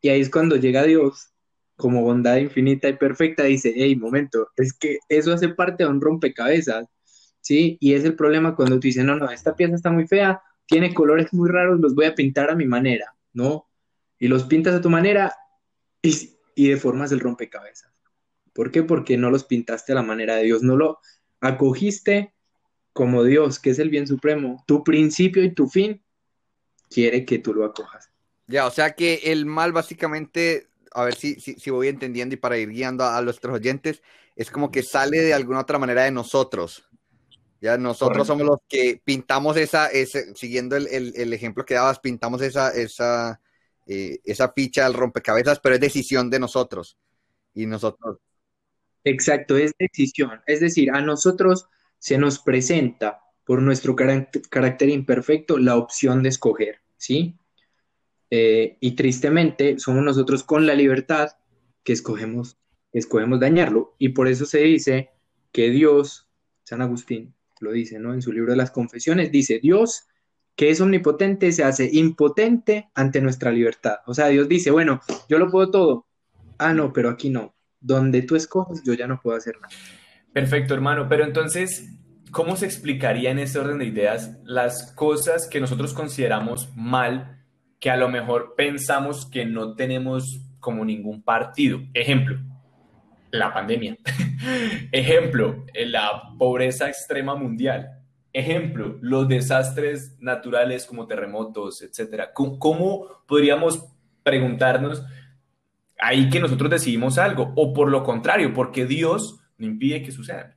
Y 0.00 0.08
ahí 0.08 0.22
es 0.22 0.30
cuando 0.30 0.56
llega 0.56 0.84
Dios 0.84 1.34
como 1.76 2.00
bondad 2.02 2.36
infinita 2.38 2.88
y 2.88 2.94
perfecta, 2.96 3.44
dice, 3.44 3.74
hey, 3.76 3.96
momento, 3.96 4.48
es 4.56 4.72
que 4.72 4.98
eso 5.10 5.34
hace 5.34 5.50
parte 5.50 5.84
de 5.84 5.90
un 5.90 6.00
rompecabezas, 6.00 6.86
¿sí? 7.42 7.76
Y 7.80 7.92
es 7.92 8.04
el 8.04 8.16
problema 8.16 8.56
cuando 8.56 8.76
tú 8.76 8.86
dices, 8.86 9.04
no, 9.04 9.16
no, 9.16 9.30
esta 9.30 9.54
pieza 9.56 9.74
está 9.74 9.90
muy 9.90 10.06
fea, 10.06 10.40
tiene 10.64 10.94
colores 10.94 11.34
muy 11.34 11.50
raros, 11.50 11.80
los 11.80 11.94
voy 11.94 12.06
a 12.06 12.14
pintar 12.14 12.48
a 12.48 12.56
mi 12.56 12.64
manera, 12.64 13.14
¿no? 13.34 13.68
Y 14.18 14.28
los 14.28 14.44
pintas 14.44 14.74
a 14.74 14.80
tu 14.80 14.88
manera 14.88 15.34
y, 16.00 16.30
y 16.54 16.68
deformas 16.68 17.12
el 17.12 17.20
rompecabezas. 17.20 17.89
¿Por 18.52 18.70
qué? 18.70 18.82
Porque 18.82 19.16
no 19.16 19.30
los 19.30 19.44
pintaste 19.44 19.92
a 19.92 19.96
la 19.96 20.02
manera 20.02 20.36
de 20.36 20.44
Dios, 20.44 20.62
no 20.62 20.76
lo 20.76 21.00
acogiste 21.40 22.34
como 22.92 23.24
Dios, 23.24 23.58
que 23.58 23.70
es 23.70 23.78
el 23.78 23.90
bien 23.90 24.06
supremo. 24.06 24.62
Tu 24.66 24.82
principio 24.82 25.42
y 25.44 25.54
tu 25.54 25.68
fin 25.68 26.02
quiere 26.88 27.24
que 27.24 27.38
tú 27.38 27.54
lo 27.54 27.64
acojas. 27.64 28.10
Ya, 28.46 28.66
o 28.66 28.70
sea 28.70 28.92
que 28.92 29.20
el 29.24 29.46
mal 29.46 29.72
básicamente 29.72 30.70
a 30.92 31.04
ver 31.04 31.14
si, 31.14 31.34
si, 31.36 31.70
voy 31.70 31.88
entendiendo 31.88 32.34
y 32.34 32.38
para 32.38 32.58
ir 32.58 32.70
guiando 32.70 33.04
a, 33.04 33.20
nuestros 33.22 33.54
oyentes, 33.54 34.02
es 34.36 34.50
como 34.50 34.70
que 34.70 34.82
sale 34.82 35.20
de 35.20 35.34
alguna 35.34 35.60
otra 35.60 35.78
manera 35.78 36.04
de 36.04 36.10
nosotros. 36.10 36.88
Ya 37.60 37.76
nosotros 37.76 38.26
somos 38.26 38.46
los 38.46 38.58
que 38.68 39.00
pintamos 39.04 39.56
esa, 39.56 39.88
ese, 39.88 40.34
siguiendo 40.34 40.76
el, 40.76 40.86
el, 40.88 41.32
ejemplo 41.32 41.64
que 41.64 41.74
dabas, 41.74 42.00
pintamos 42.00 42.40
esa, 42.40 42.70
esa, 42.70 43.40
eh, 43.86 44.18
esa 44.24 44.50
ficha 44.52 44.86
al 44.86 44.94
rompecabezas, 44.94 45.60
pero 45.60 45.74
es 45.74 45.80
decisión 45.80 46.30
de 46.30 46.38
nosotros. 46.38 46.96
Y 47.52 47.66
nosotros. 47.66 48.18
Exacto, 49.04 49.56
es 49.56 49.72
decisión. 49.78 50.40
Es 50.46 50.60
decir, 50.60 50.90
a 50.90 51.00
nosotros 51.00 51.66
se 51.98 52.18
nos 52.18 52.38
presenta 52.38 53.20
por 53.44 53.62
nuestro 53.62 53.96
carácter 53.96 54.88
imperfecto 54.88 55.58
la 55.58 55.76
opción 55.76 56.22
de 56.22 56.28
escoger, 56.28 56.80
¿sí? 56.96 57.36
Eh, 58.30 58.76
y 58.80 58.92
tristemente 58.92 59.78
somos 59.78 60.04
nosotros 60.04 60.44
con 60.44 60.66
la 60.66 60.74
libertad 60.74 61.30
que 61.82 61.92
escogemos, 61.92 62.58
escogemos 62.92 63.40
dañarlo. 63.40 63.94
Y 63.98 64.10
por 64.10 64.28
eso 64.28 64.46
se 64.46 64.60
dice 64.60 65.10
que 65.52 65.70
Dios, 65.70 66.28
San 66.64 66.82
Agustín 66.82 67.34
lo 67.60 67.72
dice, 67.72 67.98
¿no? 67.98 68.14
En 68.14 68.22
su 68.22 68.32
libro 68.32 68.52
de 68.52 68.58
las 68.58 68.70
confesiones, 68.70 69.32
dice, 69.32 69.58
Dios 69.58 70.06
que 70.60 70.68
es 70.68 70.80
omnipotente 70.82 71.52
se 71.52 71.64
hace 71.64 71.88
impotente 71.90 72.90
ante 72.94 73.22
nuestra 73.22 73.50
libertad. 73.50 74.00
O 74.06 74.12
sea, 74.12 74.26
Dios 74.28 74.46
dice, 74.46 74.70
bueno, 74.70 75.00
yo 75.26 75.38
lo 75.38 75.50
puedo 75.50 75.70
todo. 75.70 76.06
Ah, 76.58 76.74
no, 76.74 76.92
pero 76.92 77.08
aquí 77.08 77.30
no. 77.30 77.54
Donde 77.80 78.22
tú 78.22 78.36
escoges, 78.36 78.82
yo 78.84 78.94
ya 78.94 79.06
no 79.06 79.20
puedo 79.20 79.36
hacer 79.36 79.54
nada. 79.60 79.74
Perfecto, 80.32 80.74
hermano. 80.74 81.08
Pero 81.08 81.24
entonces, 81.24 81.90
¿cómo 82.30 82.56
se 82.56 82.66
explicaría 82.66 83.30
en 83.30 83.38
este 83.38 83.58
orden 83.58 83.78
de 83.78 83.86
ideas 83.86 84.38
las 84.44 84.92
cosas 84.92 85.48
que 85.48 85.60
nosotros 85.60 85.94
consideramos 85.94 86.70
mal, 86.76 87.44
que 87.80 87.90
a 87.90 87.96
lo 87.96 88.08
mejor 88.08 88.54
pensamos 88.56 89.26
que 89.26 89.44
no 89.44 89.74
tenemos 89.74 90.40
como 90.60 90.84
ningún 90.84 91.22
partido? 91.22 91.80
Ejemplo, 91.94 92.38
la 93.30 93.52
pandemia. 93.52 93.96
Ejemplo, 94.92 95.64
la 95.74 96.22
pobreza 96.38 96.88
extrema 96.88 97.34
mundial. 97.34 98.00
Ejemplo, 98.32 98.96
los 99.00 99.26
desastres 99.26 100.16
naturales 100.20 100.86
como 100.86 101.06
terremotos, 101.06 101.82
etcétera. 101.82 102.32
¿Cómo, 102.32 103.24
podríamos 103.26 103.84
preguntarnos 104.22 105.02
ahí 106.02 106.28
que 106.30 106.40
nosotros 106.40 106.70
decidimos 106.70 107.18
algo? 107.18 107.52
O 107.56 107.72
por 107.72 107.90
lo 107.90 108.02
contrario, 108.02 108.52
porque 108.54 108.86
Dios 108.86 109.40
no 109.58 109.66
impide 109.66 110.02
que 110.02 110.12
suceda. 110.12 110.56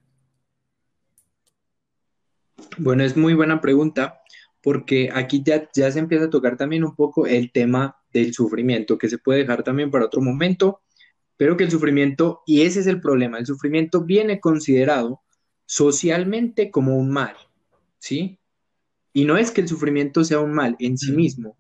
Bueno, 2.78 3.04
es 3.04 3.18
muy 3.18 3.34
buena 3.34 3.62
pregunta, 3.62 4.22
porque 4.62 5.10
aquí 5.14 5.44
ya, 5.46 5.70
ya 5.76 5.92
se 5.92 6.00
empieza 6.00 6.26
a 6.26 6.30
tocar 6.30 6.58
también 6.58 6.84
un 6.84 6.96
poco 6.96 7.28
el 7.28 7.52
tema 7.52 7.98
del 8.12 8.34
sufrimiento, 8.34 8.98
que 8.98 9.10
se 9.10 9.18
puede 9.18 9.40
dejar 9.40 9.64
también 9.64 9.92
para 9.92 10.06
otro 10.06 10.22
momento, 10.22 10.82
pero 11.36 11.58
que 11.58 11.66
el 11.66 11.72
sufrimiento, 11.72 12.42
y 12.46 12.62
ese 12.62 12.80
es 12.80 12.88
el 12.88 13.02
problema, 13.02 13.38
el 13.38 13.46
sufrimiento 13.46 14.06
viene 14.06 14.40
considerado 14.40 15.22
socialmente 15.66 16.72
como 16.72 16.98
un 16.98 17.12
mal, 17.12 17.36
¿sí? 17.98 18.40
Y 19.12 19.26
no 19.26 19.38
es 19.38 19.52
que 19.52 19.62
el 19.62 19.68
sufrimiento 19.68 20.24
sea 20.24 20.40
un 20.40 20.54
mal 20.54 20.76
en 20.80 20.98
sí 20.98 21.12
mismo. 21.12 21.58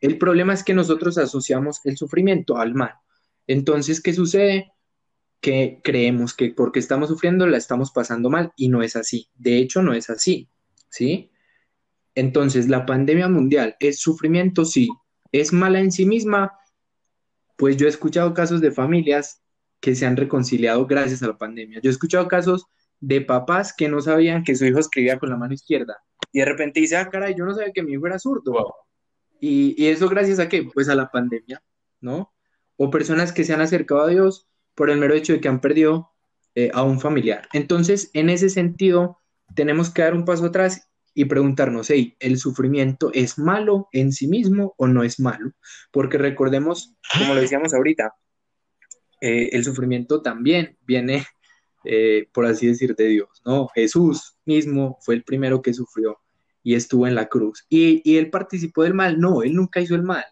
El 0.00 0.18
problema 0.18 0.52
es 0.52 0.64
que 0.64 0.74
nosotros 0.74 1.18
asociamos 1.18 1.80
el 1.84 1.96
sufrimiento 1.96 2.56
al 2.56 2.74
mal. 2.74 2.94
Entonces, 3.48 4.00
¿qué 4.00 4.14
sucede? 4.14 4.72
Que 5.40 5.80
creemos 5.82 6.34
que 6.34 6.50
porque 6.50 6.78
estamos 6.78 7.08
sufriendo 7.08 7.46
la 7.48 7.56
estamos 7.56 7.90
pasando 7.90 8.30
mal 8.30 8.52
y 8.56 8.68
no 8.68 8.82
es 8.82 8.94
así. 8.94 9.28
De 9.34 9.58
hecho, 9.58 9.82
no 9.82 9.94
es 9.94 10.08
así, 10.10 10.48
¿sí? 10.88 11.32
Entonces, 12.14 12.68
la 12.68 12.86
pandemia 12.86 13.28
mundial 13.28 13.74
es 13.80 14.00
sufrimiento, 14.00 14.64
sí. 14.64 14.88
¿Es 15.32 15.52
mala 15.52 15.80
en 15.80 15.90
sí 15.90 16.06
misma? 16.06 16.52
Pues 17.56 17.76
yo 17.76 17.86
he 17.86 17.90
escuchado 17.90 18.34
casos 18.34 18.60
de 18.60 18.70
familias 18.70 19.42
que 19.80 19.96
se 19.96 20.06
han 20.06 20.16
reconciliado 20.16 20.86
gracias 20.86 21.22
a 21.24 21.28
la 21.28 21.38
pandemia. 21.38 21.80
Yo 21.82 21.90
he 21.90 21.92
escuchado 21.92 22.28
casos 22.28 22.66
de 23.00 23.20
papás 23.20 23.72
que 23.76 23.88
no 23.88 24.00
sabían 24.00 24.44
que 24.44 24.54
su 24.54 24.64
hijo 24.64 24.78
escribía 24.78 25.18
con 25.18 25.30
la 25.30 25.36
mano 25.36 25.54
izquierda 25.54 25.96
y 26.32 26.40
de 26.40 26.44
repente 26.44 26.80
dice, 26.80 26.96
ah, 26.96 27.08
caray, 27.08 27.34
yo 27.36 27.44
no 27.44 27.54
sabía 27.54 27.72
que 27.72 27.82
mi 27.82 27.92
hijo 27.92 28.06
era 28.06 28.18
zurdo. 28.18 28.74
Y, 29.40 29.74
y, 29.82 29.88
eso 29.88 30.08
gracias 30.08 30.38
a 30.38 30.48
qué? 30.48 30.68
Pues 30.74 30.88
a 30.88 30.94
la 30.94 31.10
pandemia, 31.10 31.62
¿no? 32.00 32.32
O 32.78 32.88
personas 32.88 33.32
que 33.32 33.44
se 33.44 33.52
han 33.52 33.60
acercado 33.60 34.00
a 34.00 34.08
Dios 34.08 34.48
por 34.74 34.88
el 34.88 34.98
mero 34.98 35.12
hecho 35.12 35.34
de 35.34 35.40
que 35.40 35.48
han 35.48 35.60
perdido 35.60 36.12
eh, 36.54 36.70
a 36.72 36.82
un 36.82 36.98
familiar. 36.98 37.46
Entonces, 37.52 38.10
en 38.14 38.30
ese 38.30 38.48
sentido, 38.48 39.20
tenemos 39.54 39.90
que 39.90 40.02
dar 40.02 40.14
un 40.14 40.24
paso 40.24 40.46
atrás 40.46 40.88
y 41.14 41.24
preguntarnos, 41.24 41.90
hey, 41.90 42.16
¿el 42.20 42.38
sufrimiento 42.38 43.10
es 43.12 43.38
malo 43.38 43.88
en 43.92 44.12
sí 44.12 44.28
mismo 44.28 44.74
o 44.76 44.86
no 44.86 45.02
es 45.02 45.18
malo? 45.18 45.52
Porque 45.90 46.16
recordemos, 46.16 46.94
como 47.18 47.34
lo 47.34 47.40
decíamos 47.40 47.74
ahorita, 47.74 48.14
eh, 49.20 49.50
el 49.52 49.64
sufrimiento 49.64 50.22
también 50.22 50.78
viene, 50.86 51.26
eh, 51.84 52.28
por 52.32 52.46
así 52.46 52.68
decir, 52.68 52.94
de 52.94 53.08
Dios, 53.08 53.42
¿no? 53.44 53.68
Jesús 53.74 54.36
mismo 54.44 54.98
fue 55.00 55.16
el 55.16 55.24
primero 55.24 55.60
que 55.60 55.74
sufrió 55.74 56.20
y 56.62 56.74
estuvo 56.74 57.06
en 57.06 57.16
la 57.16 57.28
cruz. 57.28 57.66
¿Y, 57.68 58.00
y 58.08 58.18
él 58.18 58.30
participó 58.30 58.84
del 58.84 58.94
mal? 58.94 59.18
No, 59.18 59.42
él 59.42 59.54
nunca 59.54 59.80
hizo 59.80 59.96
el 59.96 60.04
mal. 60.04 60.24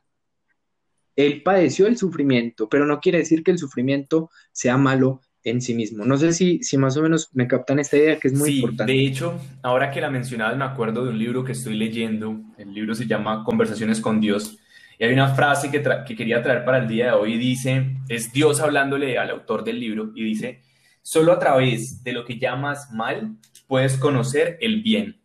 Él 1.16 1.42
padeció 1.42 1.86
el 1.86 1.96
sufrimiento, 1.96 2.68
pero 2.68 2.86
no 2.86 3.00
quiere 3.00 3.18
decir 3.18 3.42
que 3.42 3.50
el 3.50 3.58
sufrimiento 3.58 4.30
sea 4.52 4.76
malo 4.76 5.22
en 5.42 5.62
sí 5.62 5.74
mismo. 5.74 6.04
No 6.04 6.18
sé 6.18 6.32
si, 6.32 6.62
si 6.62 6.76
más 6.76 6.96
o 6.96 7.02
menos 7.02 7.30
me 7.32 7.46
captan 7.46 7.78
esta 7.78 7.96
idea 7.96 8.18
que 8.18 8.28
es 8.28 8.34
muy 8.34 8.56
importante. 8.56 8.92
De 8.92 9.06
hecho, 9.06 9.40
ahora 9.62 9.90
que 9.90 10.00
la 10.00 10.10
mencionabas, 10.10 10.58
me 10.58 10.64
acuerdo 10.64 11.04
de 11.04 11.10
un 11.10 11.18
libro 11.18 11.44
que 11.44 11.52
estoy 11.52 11.74
leyendo. 11.76 12.40
El 12.58 12.74
libro 12.74 12.94
se 12.94 13.06
llama 13.06 13.44
Conversaciones 13.44 14.00
con 14.00 14.20
Dios. 14.20 14.58
Y 14.98 15.04
hay 15.04 15.12
una 15.12 15.34
frase 15.34 15.70
que, 15.70 15.82
que 16.06 16.16
quería 16.16 16.42
traer 16.42 16.64
para 16.64 16.78
el 16.78 16.88
día 16.88 17.06
de 17.06 17.12
hoy. 17.12 17.38
Dice, 17.38 17.96
es 18.08 18.32
Dios 18.32 18.60
hablándole 18.60 19.18
al 19.18 19.30
autor 19.30 19.62
del 19.64 19.78
libro 19.78 20.10
y 20.14 20.24
dice, 20.24 20.62
solo 21.00 21.32
a 21.32 21.38
través 21.38 22.02
de 22.02 22.12
lo 22.12 22.24
que 22.24 22.38
llamas 22.38 22.90
mal 22.92 23.36
puedes 23.68 23.96
conocer 23.96 24.58
el 24.60 24.82
bien. 24.82 25.20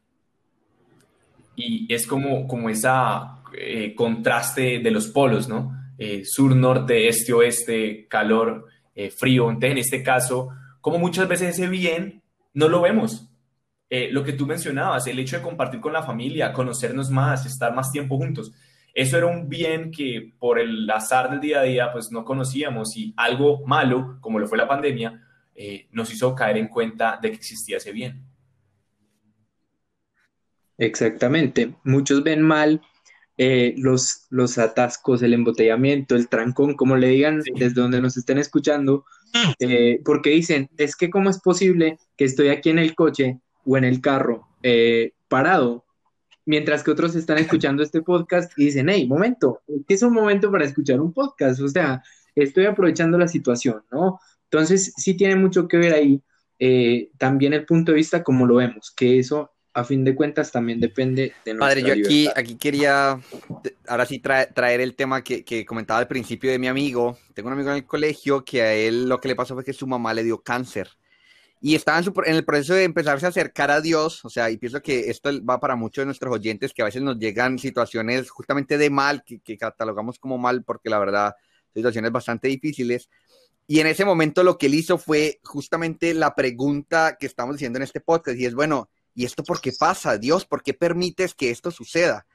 Y 1.56 1.92
es 1.94 2.06
como, 2.06 2.48
como 2.48 2.70
esa 2.70 3.42
eh, 3.58 3.96
contraste 3.96 4.80
de 4.80 4.92
los 4.92 5.08
polos, 5.08 5.50
¿no? 5.50 5.81
Eh, 6.04 6.26
sur, 6.26 6.56
norte, 6.56 7.08
este, 7.08 7.32
oeste, 7.32 8.08
calor, 8.08 8.66
eh, 8.96 9.12
frío. 9.12 9.52
Entonces, 9.52 9.72
en 9.74 9.78
este 9.78 10.02
caso, 10.02 10.50
como 10.80 10.98
muchas 10.98 11.28
veces 11.28 11.50
ese 11.50 11.68
bien 11.68 12.24
no 12.56 12.70
lo 12.70 12.82
vemos. 12.82 13.30
Eh, 13.88 14.10
lo 14.12 14.24
que 14.24 14.34
tú 14.34 14.48
mencionabas, 14.48 15.06
el 15.06 15.20
hecho 15.20 15.38
de 15.38 15.44
compartir 15.44 15.80
con 15.80 15.94
la 15.94 16.02
familia, 16.02 16.54
conocernos 16.54 17.12
más, 17.12 17.46
estar 17.46 17.76
más 17.76 17.92
tiempo 17.92 18.18
juntos, 18.18 18.52
eso 18.96 19.16
era 19.16 19.28
un 19.28 19.48
bien 19.48 19.92
que 19.92 20.34
por 20.40 20.58
el 20.58 20.90
azar 20.90 21.30
del 21.30 21.40
día 21.40 21.60
a 21.60 21.64
día 21.64 21.94
pues 21.94 22.12
no 22.12 22.26
conocíamos 22.26 22.98
y 22.98 23.14
algo 23.16 23.64
malo, 23.68 24.18
como 24.22 24.40
lo 24.40 24.48
fue 24.48 24.58
la 24.58 24.68
pandemia, 24.68 25.22
nos 25.92 26.12
hizo 26.12 26.34
caer 26.34 26.58
en 26.58 26.68
cuenta 26.68 27.20
de 27.22 27.30
que 27.30 27.38
existía 27.38 27.78
ese 27.78 27.92
bien. 27.92 28.26
Exactamente. 30.80 31.76
Muchos 31.84 32.24
ven 32.24 32.42
mal 32.42 32.82
eh, 33.44 33.74
los, 33.76 34.28
los 34.30 34.60
atascos, 34.60 35.24
el 35.24 35.34
embotellamiento, 35.34 36.16
el 36.16 36.30
trancón, 36.30 36.76
como 36.76 36.96
le 36.96 37.08
digan 37.08 37.42
desde 37.56 37.82
donde 37.82 38.00
nos 38.00 38.16
estén 38.16 38.38
escuchando, 38.38 39.04
eh, 39.58 40.00
porque 40.06 40.30
dicen, 40.30 40.70
es 40.78 40.96
que 40.96 41.10
cómo 41.10 41.32
es 41.32 41.40
posible 41.40 41.98
que 42.16 42.26
estoy 42.26 42.50
aquí 42.50 42.70
en 42.70 42.78
el 42.78 42.94
coche 42.94 43.40
o 43.66 43.78
en 43.78 43.84
el 43.84 44.00
carro 44.00 44.48
eh, 44.62 45.14
parado, 45.28 45.86
mientras 46.46 46.84
que 46.84 46.92
otros 46.92 47.16
están 47.16 47.40
escuchando 47.40 47.82
este 47.82 48.04
podcast 48.04 48.54
y 48.60 48.66
dicen, 48.66 48.90
hey, 48.90 49.08
momento, 49.08 49.64
¿qué 49.88 49.96
es 49.96 50.04
un 50.04 50.14
momento 50.14 50.52
para 50.52 50.66
escuchar 50.66 51.02
un 51.02 51.12
podcast? 51.12 51.62
O 51.62 51.68
sea, 51.68 52.04
estoy 52.36 52.68
aprovechando 52.68 53.18
la 53.18 53.28
situación, 53.28 53.82
¿no? 53.92 54.20
Entonces, 54.52 54.94
sí 54.98 55.16
tiene 55.16 55.36
mucho 55.36 55.68
que 55.68 55.78
ver 55.78 55.94
ahí 55.96 56.22
también 57.18 57.54
el 57.54 57.66
punto 57.66 57.92
de 57.92 57.96
vista 57.96 58.22
como 58.22 58.46
lo 58.46 58.58
vemos, 58.58 58.94
que 58.96 59.18
eso 59.18 59.50
a 59.74 59.84
fin 59.84 60.04
de 60.04 60.16
cuentas 60.16 60.52
también 60.52 60.80
depende 60.80 61.34
de 61.46 61.54
nuestra 61.54 61.82
Padre, 61.82 61.82
yo 61.84 61.94
aquí, 61.94 62.28
aquí 62.36 62.56
quería 62.56 63.20
ahora 63.88 64.06
sí 64.06 64.20
traer, 64.20 64.82
el 64.82 64.96
tema 64.96 65.24
que, 65.24 65.46
que, 65.46 65.66
comentaba 65.66 66.00
al 66.00 66.08
principio 66.08 66.52
de 66.52 66.60
mi 66.60 66.68
amigo. 66.68 67.18
Tengo 67.34 67.48
un 67.48 67.54
amigo 67.54 67.70
en 67.70 67.78
el 67.78 67.86
colegio 67.86 68.44
que 68.44 68.62
a 68.62 68.74
él 68.74 69.08
lo 69.08 69.20
que 69.20 69.30
le 69.30 69.36
pasó 69.36 69.54
fue 69.54 69.64
que 69.64 69.74
su 69.74 69.88
mamá 69.88 70.14
le 70.14 70.24
dio 70.24 70.42
cáncer. 70.42 70.90
Y 71.62 71.76
estaba 71.76 72.00
en, 72.00 72.06
en, 72.26 72.36
el 72.36 72.44
proceso 72.44 72.74
de 72.74 72.84
empezarse 72.84 73.26
a 73.26 73.30
acercar 73.30 73.72
a 73.72 73.82
Dios, 73.82 74.26
o 74.26 74.30
sea, 74.30 74.50
y 74.50 74.58
pienso 74.58 74.82
que 74.82 75.12
esto 75.12 75.30
va 75.46 75.60
para 75.60 75.76
muchos 75.76 76.02
de 76.02 76.08
nuestros 76.08 76.34
oyentes 76.34 76.74
que 76.74 76.82
a 76.82 76.86
veces 76.86 77.04
nos 77.04 77.20
llegan 77.20 77.60
situaciones 77.60 78.30
justamente 78.30 78.78
de 78.78 78.90
mal, 78.90 79.24
que, 79.24 79.40
que 79.40 79.58
catalogamos 79.58 80.18
como 80.20 80.38
mal, 80.38 80.64
porque 80.64 80.90
la 80.90 81.00
verdad, 81.00 81.36
situaciones 81.74 82.12
bastante 82.12 82.48
difíciles. 82.48 83.10
Y 83.68 83.80
en 83.80 83.88
ese 83.88 84.04
momento 84.04 84.44
lo 84.44 84.58
que 84.58 84.66
él 84.66 84.74
hizo 84.74 84.98
fue 84.98 85.40
justamente 85.44 86.14
la 86.14 86.36
pregunta 86.36 87.16
que 87.18 87.28
estamos 87.28 87.56
diciendo 87.56 87.78
en 87.78 87.84
este 87.84 88.02
podcast, 88.02 88.38
y 88.38 88.46
es, 88.46 88.56
bueno, 88.56 88.90
¿Y 89.14 89.26
esto 89.26 89.44
por 89.44 89.62
qué 89.62 89.72
pasa? 89.78 90.18
Dios, 90.18 90.46
¿por 90.46 90.64
qué 90.64 90.74
permites 90.74 91.34
que 91.34 91.50
esto 91.50 91.72
suceda? 91.72 92.26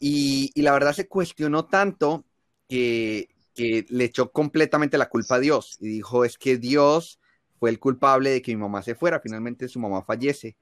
Y, 0.00 0.52
la 0.60 0.72
verdad 0.72 0.92
se 0.94 1.08
cuestionó 1.08 1.66
tanto 1.66 2.24
que, 2.68 3.28
le 3.56 4.04
echó 4.04 4.30
completamente 4.30 4.98
la 4.98 5.08
culpa 5.08 5.34
a 5.34 5.40
Dios 5.40 5.78
y 5.80 5.88
dijo, 5.88 6.24
es 6.24 6.38
que 6.38 6.58
Dios 6.58 7.18
fue 7.58 7.70
el 7.70 7.80
culpable 7.80 8.30
de 8.30 8.40
que 8.40 8.54
mi 8.54 8.62
mamá 8.62 8.84
se 8.84 8.94
fuera, 8.94 9.18
finalmente 9.18 9.66
su 9.66 9.80
mamá 9.80 10.04
fallece. 10.04 10.56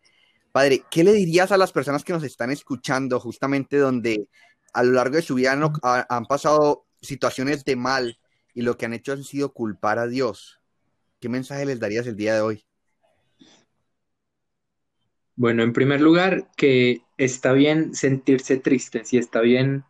Padre, 0.50 0.82
¿qué 0.90 1.04
le 1.04 1.12
dirías 1.12 1.52
a 1.52 1.58
las 1.58 1.72
personas 1.72 2.04
que 2.04 2.14
nos 2.14 2.22
están 2.24 2.50
escuchando 2.50 3.20
justamente 3.20 3.76
donde 3.76 4.30
a 4.72 4.82
lo 4.82 4.92
largo 4.92 5.16
de 5.16 5.22
su 5.22 5.34
vida 5.34 5.52
han 6.08 6.24
pasado 6.24 6.86
situaciones 7.02 7.66
de 7.66 7.76
mal 7.76 8.18
y 8.54 8.62
lo 8.62 8.78
que 8.78 8.86
han 8.86 8.94
hecho 8.94 9.12
ha 9.12 9.18
sido 9.18 9.52
culpar 9.52 9.98
a 9.98 10.06
Dios? 10.06 10.62
¿Qué 11.20 11.28
mensaje 11.28 11.66
les 11.66 11.78
darías 11.78 12.06
el 12.06 12.16
día 12.16 12.34
de 12.34 12.40
hoy? 12.40 12.65
Bueno, 15.36 15.62
en 15.62 15.74
primer 15.74 16.00
lugar, 16.00 16.50
que 16.56 17.02
está 17.18 17.52
bien 17.52 17.94
sentirse 17.94 18.56
triste, 18.56 19.04
sí 19.04 19.18
está 19.18 19.40
bien 19.40 19.84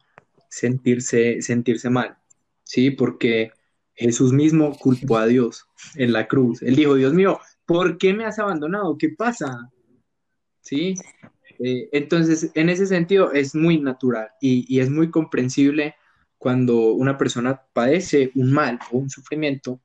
sentirse, 0.51 1.41
sentirse 1.41 1.89
mal, 1.89 2.19
¿sí? 2.65 2.91
Porque 2.91 3.53
Jesús 3.95 4.33
mismo 4.33 4.77
culpó 4.77 5.19
a 5.19 5.27
Dios 5.27 5.67
en 5.95 6.13
la 6.13 6.27
cruz. 6.27 6.63
Él 6.63 6.75
dijo, 6.75 6.97
Dios 6.97 7.15
mío, 7.15 7.39
¿por 7.65 7.97
qué 7.97 8.13
me 8.13 8.25
has 8.25 8.41
abandonado? 8.41 8.99
¿Qué 8.99 9.11
pasa? 9.11 9.71
¿Sí? 10.61 10.97
Eh, 11.61 11.89
entonces, 11.93 12.51
en 12.55 12.69
ese 12.69 12.87
sentido, 12.87 13.33
es 13.33 13.55
muy 13.55 13.81
natural 13.81 14.31
y, 14.41 14.81
es 14.81 14.91
muy 14.91 15.11
comprensible 15.11 15.95
cuando 16.39 16.93
una 16.93 17.17
persona 17.17 17.63
padece 17.73 18.33
un 18.35 18.53
mal 18.53 18.81
o 18.91 18.99
un 18.99 19.11
sufrimiento 19.11 19.81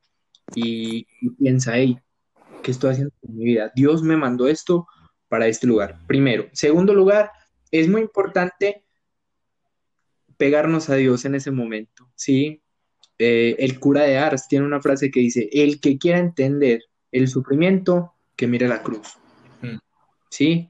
y, 0.56 1.06
piensa, 1.38 1.74
¿qué 1.74 2.72
estoy 2.72 2.92
haciendo 2.92 3.14
con 3.22 3.38
mi 3.38 3.46
vida? 3.46 3.72
Dios 3.76 4.02
me 4.02 4.18
mandó 4.18 4.48
esto 4.48 4.88
para 5.32 5.48
este 5.48 5.66
lugar. 5.66 5.98
Primero. 6.08 6.50
Segundo 6.52 6.94
lugar, 6.94 7.32
es 7.72 7.88
muy 7.88 8.02
importante 8.02 8.84
pegarnos 10.36 10.90
a 10.90 10.96
Dios 10.96 11.24
en 11.24 11.36
ese 11.36 11.52
momento, 11.52 12.12
¿sí? 12.16 12.62
Eh, 13.18 13.56
el 13.60 13.80
cura 13.80 14.04
de 14.04 14.18
Ars 14.18 14.50
tiene 14.50 14.66
una 14.66 14.82
frase 14.82 15.10
que 15.10 15.22
dice, 15.22 15.48
el 15.54 15.80
que 15.80 15.98
quiera 15.98 16.20
entender 16.20 16.82
el 17.14 17.30
sufrimiento, 17.30 18.14
que 18.36 18.46
mire 18.46 18.68
la 18.68 18.84
cruz, 18.84 19.20
mm. 19.62 19.78
¿sí? 20.30 20.70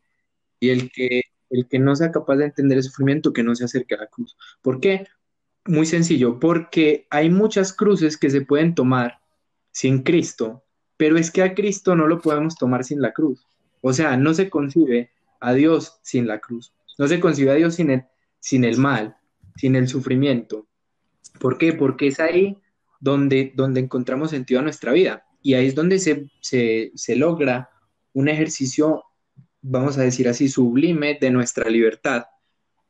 Y 0.60 0.70
el 0.70 0.92
que, 0.92 1.22
el 1.50 1.68
que 1.68 1.80
no 1.80 1.96
sea 1.96 2.12
capaz 2.12 2.36
de 2.36 2.46
entender 2.46 2.78
el 2.78 2.84
sufrimiento, 2.84 3.34
que 3.34 3.42
no 3.42 3.56
se 3.56 3.66
acerque 3.66 3.96
a 3.96 4.02
la 4.02 4.08
cruz. 4.08 4.38
¿Por 4.62 4.80
qué? 4.80 5.08
Muy 5.66 5.88
sencillo, 5.88 6.40
porque 6.40 7.08
hay 7.10 7.32
muchas 7.32 7.74
cruces 7.74 8.16
que 8.16 8.30
se 8.30 8.42
pueden 8.42 8.76
tomar 8.76 9.22
sin 9.72 10.04
Cristo, 10.04 10.64
pero 10.98 11.18
es 11.18 11.32
que 11.32 11.42
a 11.42 11.56
Cristo 11.56 11.96
no 11.96 12.06
lo 12.06 12.22
podemos 12.22 12.58
tomar 12.58 12.84
sin 12.84 13.02
la 13.02 13.12
cruz. 13.12 13.44
O 13.82 13.94
sea, 13.94 14.18
no 14.18 14.34
se 14.34 14.50
concibe 14.50 15.12
a 15.40 15.54
Dios 15.54 16.00
sin 16.04 16.28
la 16.28 16.40
cruz. 16.40 16.74
No 16.98 17.08
se 17.08 17.20
concibe 17.20 17.52
a 17.52 17.56
Dios 17.56 17.76
sin 17.76 17.90
el, 17.90 18.04
sin 18.40 18.64
el 18.64 18.78
mal, 18.78 19.18
sin 19.56 19.76
el 19.76 19.88
sufrimiento. 19.88 20.68
¿Por 21.40 21.58
qué? 21.58 21.74
Porque 21.74 22.08
es 22.08 22.20
ahí 22.20 22.58
donde, 23.00 23.52
donde 23.56 23.80
encontramos 23.80 24.30
sentido 24.30 24.60
a 24.60 24.64
nuestra 24.64 24.92
vida. 24.92 25.26
Y 25.42 25.56
ahí 25.56 25.68
es 25.68 25.76
donde 25.76 26.00
se, 26.00 26.30
se 26.94 27.16
logra 27.16 27.72
un 28.14 28.28
ejercicio, 28.28 29.04
vamos 29.62 29.98
a 29.98 30.04
decir 30.04 30.28
así, 30.28 30.50
sublime 30.50 31.18
de 31.20 31.32
nuestra 31.32 31.70
libertad. 31.70 32.26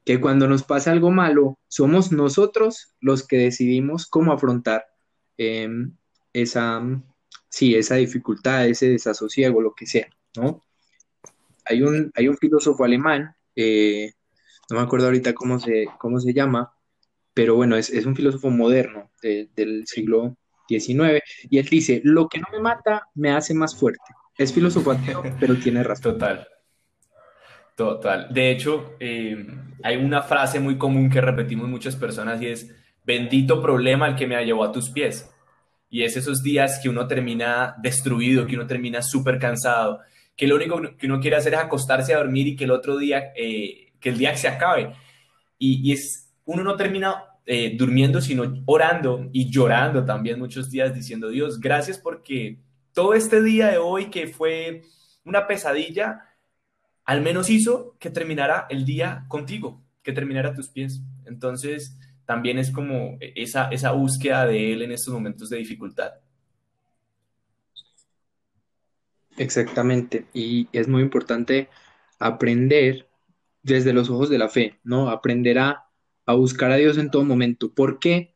Que 0.03 0.19
cuando 0.19 0.47
nos 0.47 0.63
pasa 0.63 0.91
algo 0.91 1.11
malo, 1.11 1.59
somos 1.67 2.11
nosotros 2.11 2.93
los 2.99 3.25
que 3.25 3.37
decidimos 3.37 4.07
cómo 4.07 4.33
afrontar 4.33 4.85
em, 5.37 5.95
esa, 6.33 6.81
sí, 7.49 7.75
esa 7.75 7.95
dificultad, 7.95 8.67
ese 8.67 8.89
desasosiego, 8.89 9.61
lo 9.61 9.73
que 9.73 9.85
sea, 9.85 10.09
¿no? 10.35 10.63
Hay 11.65 11.81
un, 11.81 12.11
hay 12.15 12.27
un 12.27 12.37
filósofo 12.37 12.83
alemán, 12.83 13.35
eh, 13.55 14.11
no 14.69 14.77
me 14.77 14.83
acuerdo 14.83 15.07
ahorita 15.07 15.33
cómo 15.33 15.59
se, 15.59 15.85
cómo 15.99 16.19
se 16.19 16.33
llama, 16.33 16.73
pero 17.33 17.55
bueno, 17.55 17.75
es, 17.75 17.89
un 18.05 18.15
filósofo 18.15 18.49
moderno 18.49 19.11
del 19.21 19.85
siglo 19.85 20.37
XIX, 20.67 21.21
y 21.49 21.59
él 21.59 21.65
dice, 21.65 22.01
lo 22.03 22.27
que 22.27 22.39
no 22.39 22.47
me 22.51 22.59
mata 22.59 23.07
me 23.15 23.31
hace 23.31 23.53
más 23.53 23.75
fuerte. 23.75 24.03
Es 24.37 24.53
filósofo 24.53 24.95
pero 25.39 25.55
tiene 25.55 25.83
razón. 25.83 26.13
Total. 26.13 26.47
Total. 27.75 28.27
De 28.31 28.51
hecho, 28.51 28.95
eh, 28.99 29.45
hay 29.83 29.97
una 29.97 30.21
frase 30.21 30.59
muy 30.59 30.77
común 30.77 31.09
que 31.09 31.21
repetimos 31.21 31.67
muchas 31.67 31.95
personas 31.95 32.41
y 32.41 32.47
es, 32.47 32.69
bendito 33.03 33.61
problema 33.61 34.07
el 34.07 34.15
que 34.15 34.27
me 34.27 34.43
llevó 34.45 34.63
a 34.63 34.71
tus 34.71 34.89
pies. 34.89 35.29
Y 35.89 36.03
es 36.03 36.15
esos 36.15 36.41
días 36.41 36.79
que 36.81 36.89
uno 36.89 37.07
termina 37.07 37.75
destruido, 37.81 38.45
que 38.45 38.55
uno 38.55 38.67
termina 38.67 39.01
súper 39.01 39.39
cansado, 39.39 39.99
que 40.35 40.47
lo 40.47 40.55
único 40.55 40.81
que 40.97 41.07
uno 41.07 41.19
quiere 41.19 41.37
hacer 41.37 41.53
es 41.53 41.59
acostarse 41.59 42.13
a 42.13 42.17
dormir 42.17 42.47
y 42.47 42.55
que 42.55 42.63
el 42.63 42.71
otro 42.71 42.97
día, 42.97 43.31
eh, 43.35 43.93
que 43.99 44.09
el 44.09 44.17
día 44.17 44.35
se 44.35 44.47
acabe. 44.47 44.93
Y, 45.57 45.91
es, 45.91 46.33
uno 46.45 46.63
no 46.63 46.75
termina 46.75 47.23
eh, 47.45 47.75
durmiendo, 47.77 48.21
sino 48.21 48.63
orando 48.65 49.29
y 49.31 49.51
llorando 49.51 50.03
también 50.05 50.39
muchos 50.39 50.69
días 50.69 50.93
diciendo, 50.93 51.29
Dios, 51.29 51.59
gracias 51.59 51.99
porque 51.99 52.59
todo 52.93 53.13
este 53.13 53.41
día 53.41 53.67
de 53.67 53.77
hoy 53.77 54.09
que 54.09 54.27
fue 54.27 54.81
una 55.23 55.47
pesadilla, 55.47 56.25
al 57.05 57.21
menos 57.21 57.49
hizo 57.49 57.95
que 57.99 58.09
terminara 58.09 58.65
el 58.69 58.85
día 58.85 59.25
contigo, 59.27 59.83
que 60.01 60.13
terminara 60.13 60.49
a 60.49 60.55
tus 60.55 60.69
pies. 60.69 61.01
Entonces, 61.25 61.97
también 62.25 62.57
es 62.57 62.71
como 62.71 63.17
esa, 63.19 63.69
esa 63.69 63.91
búsqueda 63.91 64.45
de 64.45 64.73
Él 64.73 64.81
en 64.81 64.91
estos 64.91 65.13
momentos 65.13 65.49
de 65.49 65.57
dificultad. 65.57 66.13
Exactamente, 69.41 70.27
y 70.33 70.69
es 70.71 70.87
muy 70.87 71.01
importante 71.01 71.67
aprender 72.19 73.07
desde 73.63 73.91
los 73.91 74.09
ojos 74.11 74.29
de 74.29 74.37
la 74.37 74.49
fe, 74.49 74.79
¿no? 74.83 75.09
Aprender 75.09 75.57
a, 75.57 75.87
buscar 76.27 76.71
a 76.71 76.75
Dios 76.75 76.97
en 76.97 77.09
todo 77.09 77.25
momento, 77.25 77.73
porque 77.73 78.35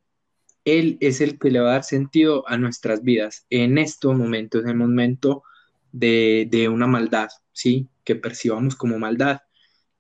Él 0.66 0.98
es 1.02 1.22
el 1.22 1.38
que 1.38 1.52
le 1.52 1.60
va 1.60 1.70
a 1.70 1.74
dar 1.74 1.84
sentido 1.84 2.44
a 2.50 2.58
nuestras 2.58 3.04
vidas 3.04 3.46
en 3.52 3.78
estos 3.78 4.18
momentos, 4.18 4.64
en 4.64 4.72
el 4.72 4.78
momento 4.78 5.44
de, 5.92 6.48
de 6.50 6.70
una 6.70 6.88
maldad, 6.88 7.30
¿sí? 7.54 7.88
Que 8.04 8.16
percibamos 8.16 8.76
como 8.76 8.98
maldad 8.98 9.42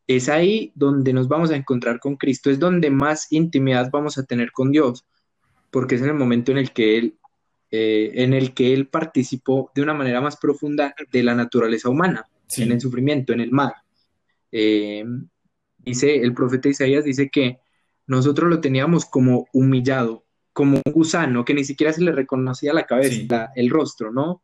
es 0.07 0.29
ahí 0.29 0.71
donde 0.75 1.13
nos 1.13 1.27
vamos 1.27 1.51
a 1.51 1.55
encontrar 1.55 1.99
con 1.99 2.15
Cristo, 2.15 2.49
es 2.49 2.59
donde 2.59 2.89
más 2.89 3.31
intimidad 3.31 3.89
vamos 3.91 4.17
a 4.17 4.23
tener 4.23 4.51
con 4.51 4.71
Dios, 4.71 5.05
porque 5.71 5.95
es 5.95 6.01
en 6.01 6.09
el 6.09 6.15
momento 6.15 6.51
en 6.51 6.57
el 6.57 6.71
que 6.71 6.97
Él, 6.97 7.17
eh, 7.77 8.23
en 8.23 8.33
el 8.33 8.53
que 8.53 8.73
Él 8.73 8.87
participó 8.87 9.69
de 9.75 9.81
una 9.81 9.93
manera 9.93 10.21
más 10.21 10.37
profunda 10.37 10.95
de 11.11 11.23
la 11.23 11.35
naturaleza 11.35 11.89
humana, 11.89 12.25
en 12.55 12.71
el 12.71 12.79
sufrimiento, 12.79 13.33
en 13.33 13.41
el 13.41 13.51
mal. 13.51 13.73
Eh, 14.49 15.03
dice, 15.79 16.15
el 16.15 16.33
profeta 16.33 16.69
Isaías 16.69 17.03
dice 17.03 17.29
que 17.29 17.59
nosotros 18.07 18.49
lo 18.49 18.61
teníamos 18.61 19.05
como 19.05 19.49
humillado, 19.51 20.23
como 20.53 20.79
un 20.85 20.93
gusano, 20.93 21.43
que 21.43 21.53
ni 21.53 21.65
siquiera 21.65 21.91
se 21.91 22.01
le 22.01 22.13
reconocía 22.13 22.73
la 22.73 22.85
cabeza, 22.85 23.49
el 23.55 23.69
rostro, 23.69 24.09
¿no? 24.09 24.41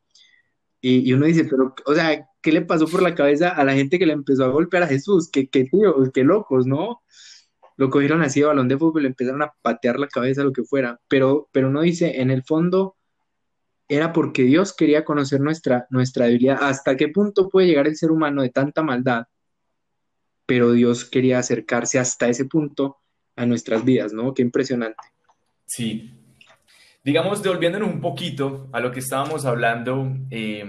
Y, 0.82 1.10
y, 1.10 1.14
uno 1.14 1.26
dice, 1.26 1.46
pero, 1.46 1.74
o 1.86 1.96
sea, 1.96 2.28
¿qué 2.42 2.52
le 2.52 2.64
pasó 2.64 2.86
por 2.86 3.02
la 3.02 3.16
cabeza 3.16 3.52
a 3.52 3.64
la 3.64 3.76
gente 3.76 3.98
que 3.98 4.06
le 4.06 4.14
empezó 4.14 4.44
a 4.44 4.50
golpear 4.50 4.84
a 4.84 4.88
Jesús? 4.88 5.30
¿Qué, 5.32 5.48
qué 5.48 5.64
tío, 5.64 5.96
qué 6.14 6.26
locos, 6.26 6.68
¿no? 6.68 7.02
Lo 7.78 7.90
cogieron 7.90 8.24
así 8.24 8.42
de 8.42 8.48
balón 8.48 8.68
de 8.68 8.78
fútbol, 8.78 9.04
le 9.04 9.08
empezaron 9.08 9.42
a 9.42 9.54
patear 9.62 10.00
la 10.00 10.08
cabeza, 10.08 10.44
lo 10.44 10.52
que 10.52 10.64
fuera. 10.64 11.00
Pero, 11.08 11.48
pero 11.54 11.70
uno 11.70 11.82
dice, 11.82 12.20
en 12.20 12.30
el 12.30 12.44
fondo, 12.44 12.98
era 13.92 14.14
porque 14.14 14.44
Dios 14.44 14.74
quería 14.74 15.04
conocer 15.04 15.42
nuestra, 15.42 15.86
nuestra 15.90 16.26
debilidad. 16.26 16.60
¿Hasta 16.62 16.96
qué 16.96 17.10
punto 17.10 17.50
puede 17.50 17.68
llegar 17.68 17.88
el 17.88 17.98
ser 17.98 18.10
humano 18.10 18.42
de 18.42 18.50
tanta 18.50 18.82
maldad? 18.82 19.26
Pero 20.46 20.72
Dios 20.72 21.04
quería 21.04 21.40
acercarse 21.40 22.00
hasta 22.00 22.30
ese 22.30 22.46
punto 22.46 23.00
a 23.36 23.46
nuestras 23.46 23.84
vidas, 23.84 24.14
¿no? 24.14 24.34
Qué 24.34 24.44
impresionante. 24.44 25.04
Sí. 25.66 26.10
Digamos, 27.04 27.44
devolviéndonos 27.44 27.90
un 27.90 28.00
poquito 28.00 28.70
a 28.72 28.80
lo 28.80 28.94
que 28.94 29.02
estábamos 29.02 29.44
hablando, 29.46 30.10
eh, 30.30 30.64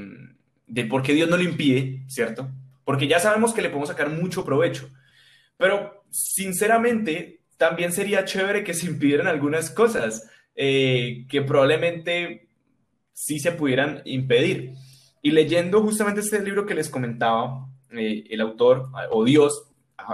de 0.67 0.85
por 0.87 1.05
qué 1.05 1.13
Dios 1.13 1.31
no 1.31 1.37
lo 1.37 1.45
impide, 1.45 2.03
¿cierto? 2.09 2.51
Porque 2.85 3.07
ya 3.07 3.21
sabemos 3.21 3.55
que 3.55 3.63
le 3.63 3.69
podemos 3.69 3.91
sacar 3.91 4.11
mucho 4.11 4.45
provecho. 4.45 4.91
Pero, 5.59 6.05
sinceramente, 6.11 7.43
también 7.57 7.93
sería 7.93 8.25
chévere 8.25 8.65
que 8.65 8.75
se 8.75 8.87
impidieran 8.87 9.29
algunas 9.29 9.71
cosas 9.71 10.29
eh, 10.57 11.25
que 11.29 11.43
probablemente 11.43 12.49
sí 13.13 13.39
se 13.39 13.53
pudieran 13.53 14.03
impedir. 14.05 14.75
Y 15.23 15.31
leyendo 15.31 15.83
justamente 15.83 16.21
este 16.21 16.43
libro 16.43 16.67
que 16.67 16.75
les 16.75 16.89
comentaba, 16.89 17.69
eh, 17.91 18.25
el 18.31 18.41
autor, 18.41 18.91
o 19.11 19.25
Dios, 19.25 19.69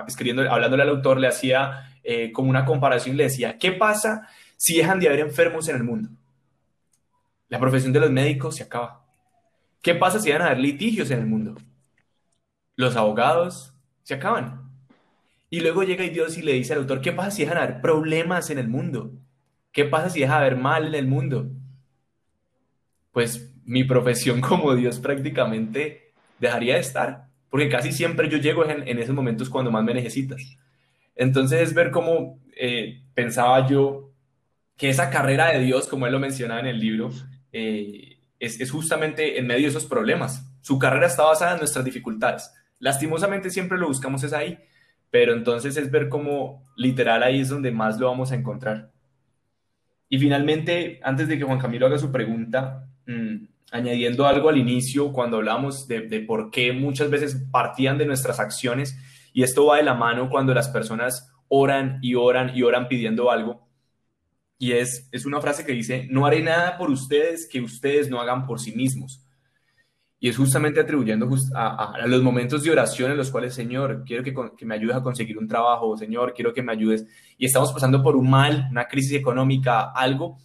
escribiendo, 0.06 0.42
hablándole 0.50 0.82
al 0.82 0.90
autor, 0.90 1.18
le 1.18 1.28
hacía 1.28 1.98
eh, 2.02 2.32
como 2.32 2.50
una 2.50 2.64
comparación, 2.64 3.16
le 3.16 3.24
decía, 3.24 3.58
¿qué 3.58 3.72
pasa 3.72 4.28
si 4.56 4.76
dejan 4.76 5.00
de 5.00 5.08
haber 5.08 5.20
enfermos 5.20 5.68
en 5.68 5.76
el 5.76 5.84
mundo? 5.84 6.11
La 7.48 7.58
profesión 7.58 7.92
de 7.92 8.00
los 8.00 8.11
médicos 8.11 8.56
se 8.56 8.64
acaba. 8.64 9.04
¿Qué 9.80 9.94
pasa 9.94 10.18
si 10.18 10.30
van 10.30 10.42
a 10.42 10.46
haber 10.46 10.58
litigios 10.58 11.11
en 11.11 11.20
el 11.20 11.26
mundo? 11.26 11.54
Los 12.76 12.96
abogados 12.96 13.72
se 14.02 14.14
acaban. 14.14 14.70
Y 15.50 15.61
luego 15.61 15.82
llega 15.82 16.04
Dios 16.04 16.37
y 16.37 16.42
le 16.42 16.52
dice 16.52 16.74
al 16.74 16.80
autor, 16.80 17.00
¿qué 17.00 17.12
pasa 17.12 17.30
si 17.30 17.42
dejan 17.42 17.56
de 17.56 17.62
haber 17.62 17.80
problemas 17.80 18.50
en 18.50 18.58
el 18.58 18.68
mundo? 18.68 19.12
¿Qué 19.72 19.84
pasa 19.84 20.11
si 20.11 20.20
deja 20.20 20.40
de 20.40 20.46
haber 20.46 20.56
mal 20.56 20.88
en 20.88 20.94
el 20.94 21.06
mundo? 21.06 21.50
Pues 23.12 23.52
mi 23.64 23.84
profesión 23.84 24.40
como 24.42 24.74
Dios 24.74 24.98
prácticamente 24.98 26.12
dejaría 26.38 26.74
de 26.74 26.80
estar, 26.80 27.26
porque 27.50 27.68
casi 27.68 27.92
siempre 27.92 28.28
yo 28.28 28.38
llego 28.38 28.68
en, 28.68 28.98
esos 28.98 29.14
momentos 29.14 29.48
cuando 29.48 29.70
más 29.70 29.84
me 29.84 29.94
necesitas. 29.94 30.42
Entonces 31.16 31.60
es 31.60 31.74
ver 31.74 31.90
cómo 31.90 32.38
eh, 32.56 33.02
pensaba 33.14 33.66
yo 33.66 34.12
que 34.76 34.88
esa 34.88 35.10
carrera 35.10 35.52
de 35.52 35.60
Dios, 35.60 35.88
como 35.88 36.06
él 36.06 36.12
lo 36.12 36.20
mencionaba 36.20 36.60
en 36.60 36.66
el 36.66 36.78
libro, 36.78 37.10
eh, 37.52 38.18
es, 38.38 38.70
justamente 38.70 39.38
en 39.38 39.46
medio 39.46 39.62
de 39.62 39.68
esos 39.68 39.86
problemas. 39.86 40.48
Su 40.60 40.78
carrera 40.78 41.06
está 41.06 41.24
basada 41.24 41.52
en 41.52 41.58
nuestras 41.58 41.84
dificultades. 41.84 42.52
Lastimosamente 42.78 43.50
siempre 43.50 43.78
lo 43.78 43.88
buscamos 43.88 44.22
es 44.22 44.32
ahí, 44.32 44.58
pero 45.10 45.32
entonces 45.32 45.76
es 45.76 45.90
ver 45.90 46.08
cómo 46.08 46.66
literal 46.76 47.22
ahí 47.22 47.40
es 47.40 47.48
donde 47.48 47.72
más 47.72 47.98
lo 47.98 48.06
vamos 48.06 48.30
a 48.30 48.36
encontrar. 48.36 48.90
Y 50.08 50.18
finalmente, 50.18 51.00
antes 51.02 51.28
de 51.28 51.38
que 51.38 51.44
Juan 51.44 51.58
Camilo 51.58 51.86
haga 51.86 51.98
su 51.98 52.12
pregunta, 52.12 52.88
mm, 53.08 53.48
añadiendo 53.72 54.24
algo 54.26 54.48
al 54.48 54.58
inicio, 54.58 55.12
cuando 55.12 55.38
hablamos 55.38 55.88
de, 55.88 56.02
de, 56.02 56.20
por 56.20 56.52
qué 56.52 56.72
muchas 56.72 57.10
veces 57.10 57.44
partían 57.50 57.98
de 57.98 58.06
nuestras 58.06 58.38
acciones, 58.38 58.96
y 59.32 59.42
esto 59.42 59.66
va 59.66 59.78
de 59.78 59.82
la 59.82 59.94
mano 59.94 60.30
cuando 60.30 60.54
las 60.54 60.68
personas 60.68 61.32
oran 61.48 61.98
y 62.02 62.14
oran 62.14 62.56
y 62.56 62.62
oran 62.62 62.86
pidiendo 62.86 63.30
algo, 63.32 63.68
y 64.58 64.72
es, 64.72 65.08
es 65.12 65.24
una 65.24 65.40
frase 65.40 65.64
que 65.64 65.72
dice, 65.72 66.08
no 66.10 66.26
haré 66.26 66.42
nada 66.42 66.76
por 66.76 66.90
ustedes 66.90 67.48
que 67.50 67.60
ustedes 67.60 68.10
no 68.10 68.20
hagan 68.20 68.44
por 68.44 68.58
sí 68.58 68.72
mismos. 68.72 69.24
Y 70.20 70.28
es 70.28 70.36
justamente 70.36 70.80
atribuyendo 70.80 71.28
a, 71.54 71.94
los 72.08 72.22
momentos 72.24 72.64
de 72.64 72.72
oración 72.72 73.12
en 73.12 73.16
los 73.16 73.30
cuales, 73.30 73.54
Señor, 73.54 74.02
quiero 74.04 74.24
que, 74.24 74.34
que, 74.56 74.66
me 74.66 74.74
ayudes 74.74 74.96
a 74.96 75.02
conseguir 75.02 75.38
un 75.38 75.46
trabajo, 75.46 75.96
Señor, 75.96 76.34
quiero 76.34 76.52
que 76.52 76.60
me 76.60 76.72
ayudes. 76.72 77.06
Y 77.38 77.46
estamos 77.46 77.72
pasando 77.72 78.02
por 78.02 78.16
un 78.16 78.28
mal, 78.28 78.66
una 78.68 78.88
crisis 78.88 79.12
económica, 79.12 79.92
algo, 79.92 80.38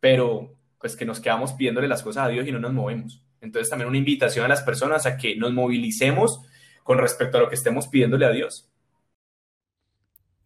pero 0.00 0.56
pues 0.80 0.96
que 0.96 1.04
nos 1.04 1.20
quedamos 1.20 1.52
pidiéndole 1.52 1.88
las 1.88 2.02
cosas 2.02 2.24
a 2.24 2.28
Dios 2.28 2.46
y 2.48 2.52
no 2.52 2.58
nos 2.58 2.72
movemos. 2.72 3.22
Entonces 3.40 3.68
también 3.68 3.88
una 3.88 3.98
invitación 3.98 4.44
a 4.44 4.48
las 4.48 4.62
personas 4.62 5.06
a 5.06 5.16
que 5.16 5.36
nos 5.36 5.52
movilicemos 5.52 6.40
con 6.82 6.98
respecto 6.98 7.36
a 7.36 7.42
lo 7.42 7.48
que 7.48 7.54
estemos 7.54 7.86
pidiéndole 7.88 8.26
a 8.26 8.30
Dios. 8.30 8.68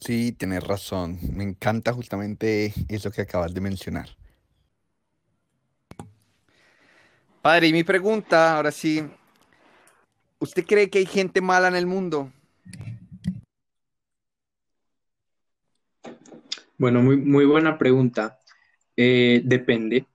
Sí, 0.01 0.33
tienes 0.33 0.63
razón. 0.65 1.19
Me 1.33 1.45
encanta 1.45 1.93
justamente 1.93 2.75
eso 2.89 3.11
que 3.11 3.23
acabas 3.23 3.55
de 3.55 3.61
mencionar. 3.61 4.09
Padre, 7.41 7.69
y 7.69 7.73
mi 7.73 7.85
pregunta, 7.85 8.57
ahora 8.57 8.73
sí, 8.73 9.07
¿usted 10.39 10.65
cree 10.67 10.91
que 10.91 10.99
hay 10.99 11.07
gente 11.07 11.41
mala 11.41 11.69
en 11.69 11.77
el 11.77 11.87
mundo? 11.87 12.33
Bueno, 16.77 17.03
muy, 17.03 17.17
muy 17.17 17.45
buena 17.45 17.79
pregunta. 17.79 18.39
Eh, 18.97 19.43
depende, 19.45 20.07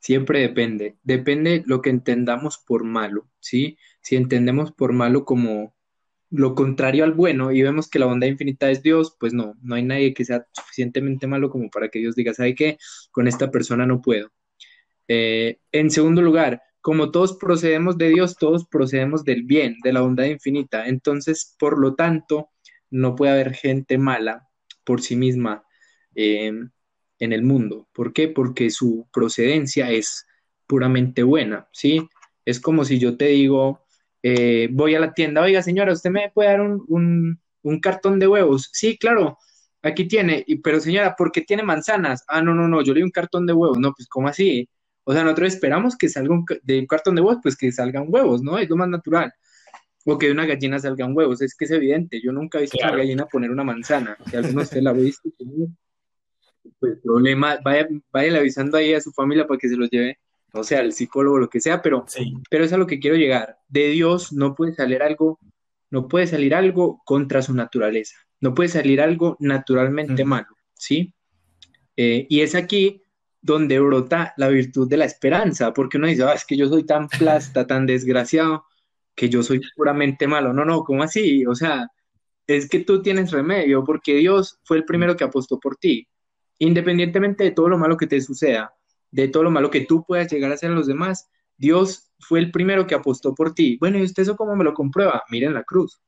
siempre 0.00 0.40
depende. 0.40 0.96
Depende 1.02 1.62
lo 1.66 1.82
que 1.82 1.90
entendamos 1.90 2.58
por 2.58 2.84
malo, 2.84 3.28
¿sí? 3.40 3.78
Si 4.00 4.16
entendemos 4.16 4.72
por 4.72 4.92
malo 4.92 5.24
como 5.24 5.74
lo 6.30 6.54
contrario 6.54 7.04
al 7.04 7.12
bueno 7.12 7.52
y 7.52 7.62
vemos 7.62 7.88
que 7.88 7.98
la 7.98 8.06
bondad 8.06 8.28
infinita 8.28 8.70
es 8.70 8.82
Dios, 8.82 9.16
pues 9.18 9.34
no, 9.34 9.54
no 9.62 9.74
hay 9.74 9.82
nadie 9.82 10.14
que 10.14 10.24
sea 10.24 10.46
suficientemente 10.52 11.26
malo 11.26 11.50
como 11.50 11.68
para 11.70 11.88
que 11.88 11.98
Dios 11.98 12.14
diga, 12.14 12.32
¿sabe 12.34 12.54
qué? 12.54 12.78
Con 13.10 13.28
esta 13.28 13.50
persona 13.50 13.84
no 13.86 14.00
puedo. 14.00 14.30
Eh, 15.08 15.58
en 15.72 15.90
segundo 15.90 16.22
lugar, 16.22 16.62
como 16.80 17.10
todos 17.10 17.36
procedemos 17.36 17.98
de 17.98 18.10
Dios, 18.10 18.36
todos 18.36 18.66
procedemos 18.66 19.24
del 19.24 19.42
bien, 19.42 19.76
de 19.82 19.92
la 19.92 20.00
bondad 20.02 20.24
infinita. 20.24 20.86
Entonces, 20.86 21.56
por 21.58 21.78
lo 21.78 21.94
tanto, 21.94 22.50
no 22.90 23.14
puede 23.16 23.32
haber 23.32 23.54
gente 23.54 23.98
mala 23.98 24.48
por 24.84 25.02
sí 25.02 25.16
misma 25.16 25.64
eh, 26.14 26.52
en 27.20 27.32
el 27.32 27.42
mundo. 27.42 27.86
¿Por 27.92 28.12
qué? 28.12 28.28
Porque 28.28 28.70
su 28.70 29.06
procedencia 29.12 29.90
es 29.90 30.26
puramente 30.66 31.22
buena, 31.22 31.68
¿sí? 31.72 32.08
Es 32.44 32.58
como 32.60 32.84
si 32.84 32.98
yo 32.98 33.16
te 33.16 33.26
digo, 33.26 33.84
eh, 34.22 34.68
voy 34.72 34.94
a 34.94 35.00
la 35.00 35.12
tienda, 35.12 35.42
oiga 35.42 35.62
señora, 35.62 35.92
¿usted 35.92 36.10
me 36.10 36.30
puede 36.30 36.50
dar 36.50 36.60
un, 36.60 37.40
cartón 37.82 38.18
de 38.18 38.26
huevos? 38.26 38.70
Sí, 38.72 38.98
claro, 38.98 39.38
aquí 39.82 40.06
tiene, 40.08 40.42
y, 40.46 40.56
pero 40.56 40.80
señora, 40.80 41.14
¿por 41.16 41.30
qué 41.32 41.42
tiene 41.42 41.62
manzanas? 41.62 42.24
Ah, 42.28 42.42
no, 42.42 42.54
no, 42.54 42.68
no, 42.68 42.82
yo 42.82 42.94
le 42.94 43.00
doy 43.00 43.04
un 43.04 43.10
cartón 43.10 43.46
de 43.46 43.52
huevos, 43.52 43.78
no, 43.78 43.92
pues 43.92 44.08
¿cómo 44.08 44.28
así? 44.28 44.68
O 45.04 45.12
sea, 45.12 45.24
nosotros 45.24 45.54
esperamos 45.54 45.96
que 45.96 46.08
salga 46.08 46.34
un, 46.34 46.44
de 46.62 46.78
un 46.78 46.86
cartón 46.86 47.14
de 47.14 47.20
huevos, 47.22 47.40
pues 47.42 47.56
que 47.56 47.72
salgan 47.72 48.06
huevos, 48.08 48.42
¿no? 48.42 48.58
Es 48.58 48.68
lo 48.68 48.76
más 48.76 48.88
natural. 48.88 49.32
O 50.06 50.16
que 50.18 50.26
de 50.26 50.32
una 50.32 50.46
gallina 50.46 50.78
salgan 50.78 51.16
huevos, 51.16 51.42
es 51.42 51.54
que 51.54 51.66
es 51.66 51.70
evidente, 51.72 52.20
yo 52.22 52.32
nunca 52.32 52.58
he 52.58 52.62
visto 52.62 52.78
a 52.82 52.88
una 52.88 52.96
gallina 52.98 53.26
poner 53.26 53.50
una 53.50 53.64
manzana, 53.64 54.16
si 54.30 54.36
alguno 54.36 54.60
de 54.60 54.64
ustedes 54.64 54.82
la 54.82 54.90
ha 54.90 54.94
visto, 54.94 55.28
pues 56.78 56.98
problema, 57.02 57.58
vaya, 57.62 57.88
vaya 58.12 58.38
avisando 58.38 58.76
ahí 58.76 58.94
a 58.94 59.00
su 59.00 59.12
familia 59.12 59.46
para 59.46 59.58
que 59.58 59.68
se 59.68 59.76
los 59.76 59.90
lleve 59.90 60.18
o 60.52 60.64
sea, 60.64 60.80
el 60.80 60.92
psicólogo, 60.92 61.38
lo 61.38 61.48
que 61.48 61.60
sea, 61.60 61.80
pero, 61.82 62.04
pero 62.50 62.64
es 62.64 62.72
a 62.72 62.76
lo 62.76 62.86
que 62.86 62.98
quiero 62.98 63.16
llegar. 63.16 63.58
De 63.68 63.88
Dios 63.88 64.32
no 64.32 64.54
puede 64.54 64.74
salir 64.74 65.02
algo, 65.02 65.38
no 65.90 66.08
puede 66.08 66.26
salir 66.26 66.54
algo 66.54 67.00
contra 67.04 67.42
su 67.42 67.54
naturaleza, 67.54 68.16
no 68.40 68.54
puede 68.54 68.68
salir 68.68 69.00
algo 69.00 69.36
naturalmente 69.40 70.24
malo, 70.24 70.48
¿sí? 70.74 71.14
Eh, 71.96 72.26
y 72.28 72.40
es 72.40 72.54
aquí 72.54 73.02
donde 73.40 73.78
brota 73.80 74.34
la 74.36 74.48
virtud 74.48 74.88
de 74.88 74.96
la 74.96 75.04
esperanza, 75.04 75.72
porque 75.72 75.98
uno 75.98 76.06
dice, 76.06 76.24
ah, 76.24 76.32
es 76.32 76.44
que 76.44 76.56
yo 76.56 76.68
soy 76.68 76.84
tan 76.84 77.08
plasta, 77.08 77.66
tan 77.66 77.86
desgraciado, 77.86 78.64
que 79.14 79.28
yo 79.28 79.42
soy 79.42 79.60
puramente 79.76 80.26
malo. 80.26 80.52
No, 80.52 80.64
no, 80.64 80.82
¿cómo 80.82 81.02
así? 81.02 81.44
O 81.46 81.54
sea, 81.54 81.88
es 82.46 82.68
que 82.68 82.80
tú 82.80 83.02
tienes 83.02 83.30
remedio, 83.30 83.84
porque 83.84 84.16
Dios 84.16 84.58
fue 84.64 84.78
el 84.78 84.84
primero 84.84 85.16
que 85.16 85.24
apostó 85.24 85.58
por 85.58 85.76
ti, 85.76 86.08
independientemente 86.60 87.42
de 87.42 87.50
todo 87.50 87.68
lo 87.68 87.76
malo 87.76 87.96
que 87.96 88.06
te 88.06 88.20
suceda 88.20 88.72
de 89.10 89.28
todo 89.28 89.42
lo 89.42 89.50
malo 89.50 89.70
que 89.70 89.82
tú 89.82 90.04
puedas 90.04 90.30
llegar 90.30 90.50
a 90.50 90.54
hacer 90.54 90.70
a 90.70 90.74
los 90.74 90.86
demás, 90.86 91.28
Dios 91.56 92.10
fue 92.20 92.38
el 92.38 92.50
primero 92.50 92.86
que 92.86 92.94
apostó 92.94 93.34
por 93.34 93.54
ti. 93.54 93.76
Bueno, 93.78 93.98
¿y 93.98 94.02
usted 94.02 94.22
eso 94.22 94.36
cómo 94.36 94.56
me 94.56 94.64
lo 94.64 94.74
comprueba? 94.74 95.22
Miren 95.30 95.54
la 95.54 95.64
cruz. 95.64 96.00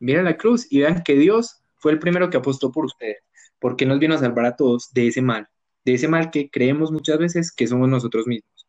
Miren 0.00 0.24
la 0.24 0.36
cruz 0.36 0.66
y 0.70 0.80
vean 0.80 1.02
que 1.02 1.14
Dios 1.14 1.62
fue 1.76 1.92
el 1.92 1.98
primero 1.98 2.30
que 2.30 2.36
apostó 2.36 2.72
por 2.72 2.86
ustedes, 2.86 3.18
porque 3.58 3.86
nos 3.86 3.98
vino 3.98 4.14
a 4.14 4.18
salvar 4.18 4.46
a 4.46 4.56
todos 4.56 4.92
de 4.92 5.08
ese 5.08 5.22
mal, 5.22 5.48
de 5.84 5.94
ese 5.94 6.08
mal 6.08 6.30
que 6.30 6.50
creemos 6.50 6.90
muchas 6.90 7.18
veces 7.18 7.52
que 7.52 7.66
somos 7.66 7.88
nosotros 7.88 8.26
mismos. 8.26 8.66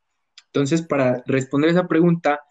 Entonces, 0.48 0.82
para 0.82 1.24
responder 1.26 1.70
esa 1.70 1.88
pregunta, 1.88 2.42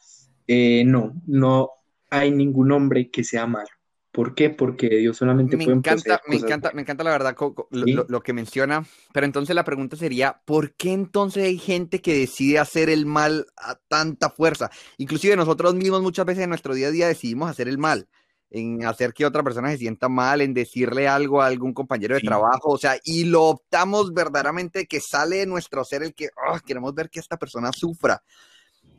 eh, 0.46 0.84
no, 0.84 1.14
no 1.26 1.70
hay 2.10 2.30
ningún 2.30 2.72
hombre 2.72 3.10
que 3.10 3.24
sea 3.24 3.46
malo. 3.46 3.68
¿Por 4.14 4.36
qué? 4.36 4.48
Porque 4.48 4.88
Dios 4.88 5.16
solamente 5.16 5.56
me 5.56 5.64
encanta, 5.64 6.22
me 6.28 6.36
encanta, 6.36 6.70
me 6.72 6.82
encanta 6.82 7.02
la 7.02 7.10
verdad 7.10 7.36
lo, 7.70 8.22
que 8.22 8.32
menciona, 8.32 8.86
pero 9.12 9.26
entonces 9.26 9.56
la 9.56 9.64
pregunta 9.64 9.96
sería, 9.96 10.40
¿por 10.44 10.76
qué 10.76 10.92
entonces 10.92 11.42
hay 11.42 11.58
gente 11.58 12.00
que 12.00 12.16
decide 12.16 12.60
hacer 12.60 12.90
el 12.90 13.06
mal 13.06 13.46
a 13.56 13.74
tanta 13.88 14.30
fuerza? 14.30 14.70
Inclusive 14.98 15.34
nosotros 15.34 15.74
mismos 15.74 16.00
muchas 16.00 16.26
veces 16.26 16.44
en 16.44 16.50
nuestro 16.50 16.74
día 16.74 16.86
a 16.86 16.90
día 16.92 17.08
decidimos 17.08 17.50
hacer 17.50 17.66
el 17.66 17.76
mal, 17.76 18.08
en 18.50 18.84
hacer 18.86 19.14
que 19.14 19.26
otra 19.26 19.42
persona 19.42 19.72
se 19.72 19.78
sienta 19.78 20.08
mal, 20.08 20.42
en 20.42 20.54
decirle 20.54 21.08
algo 21.08 21.42
a 21.42 21.46
algún 21.46 21.74
compañero 21.74 22.14
de 22.14 22.20
trabajo, 22.20 22.70
o 22.70 22.78
sea, 22.78 22.96
y 23.02 23.24
lo 23.24 23.42
optamos 23.42 24.14
verdaderamente 24.14 24.86
que 24.86 25.00
sale 25.00 25.38
de 25.38 25.46
nuestro 25.46 25.84
ser 25.84 26.04
el 26.04 26.14
que 26.14 26.28
ah, 26.36 26.60
queremos 26.64 26.94
ver 26.94 27.10
que 27.10 27.18
esta 27.18 27.36
persona 27.36 27.72
sufra. 27.72 28.22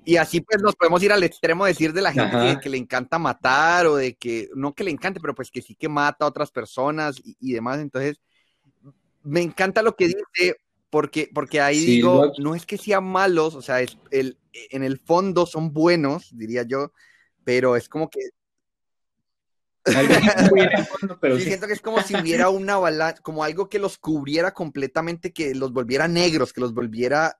Y 0.06 0.18
así 0.18 0.40
pues 0.40 0.62
nos 0.62 0.76
podemos 0.76 1.02
ir 1.02 1.12
al 1.12 1.24
extremo 1.24 1.66
de 1.66 1.72
decir 1.72 1.92
de 1.92 2.02
la 2.02 2.14
gente 2.14 2.60
que, 2.62 2.70
le 2.70 2.78
encanta 2.78 3.18
matar 3.18 3.88
o 3.88 3.96
de 3.96 4.16
que, 4.16 4.50
no 4.54 4.74
que 4.74 4.84
le 4.84 4.92
encante, 4.92 5.20
pero 5.20 5.34
pues 5.34 5.50
que 5.50 5.64
sí 5.64 5.76
que 5.76 5.90
mata 5.90 6.26
a 6.26 6.28
otras 6.28 6.52
personas 6.52 7.20
y, 7.24 7.54
demás. 7.54 7.80
Entonces, 7.80 8.22
me 9.24 9.42
encanta 9.42 9.82
lo 9.82 9.96
que 9.96 10.08
dice 10.08 10.58
porque, 10.92 11.30
porque 11.34 11.60
ahí 11.60 11.84
digo, 11.84 12.32
no 12.38 12.54
es 12.54 12.68
que 12.68 12.78
sean 12.78 13.04
malos, 13.04 13.56
o 13.56 13.62
sea, 13.64 13.82
es 13.82 13.98
el, 14.12 14.38
en 14.54 14.84
el 14.84 15.00
fondo 15.00 15.48
son 15.48 15.74
buenos, 15.74 16.30
diría 16.32 16.64
yo, 16.64 16.92
pero 17.44 17.76
es 17.76 17.90
como 17.90 18.10
que... 18.10 18.20
pero 21.22 21.40
siento 21.40 21.68
que 21.68 21.74
es 21.74 21.82
como 21.82 22.02
si 22.02 22.16
hubiera 22.16 22.50
una 22.50 22.78
balanza, 22.78 23.22
como 23.22 23.44
algo 23.44 23.70
que 23.70 23.78
los 23.78 23.98
cubriera 23.98 24.52
completamente, 24.52 25.34
que 25.34 25.54
los 25.54 25.74
volviera 25.74 26.08
negros, 26.08 26.54
que 26.54 26.62
los 26.62 26.74
volviera 26.74 27.38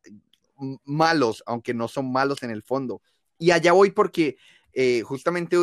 malos, 0.84 1.44
aunque 1.46 1.74
no 1.74 1.88
son 1.88 2.12
malos 2.12 2.44
en 2.44 2.52
el 2.52 2.64
fondo. 2.64 3.02
Y 3.38 3.52
allá 3.52 3.74
voy 3.74 3.92
porque 3.92 4.38
eh, 4.74 5.02
justamente 5.04 5.58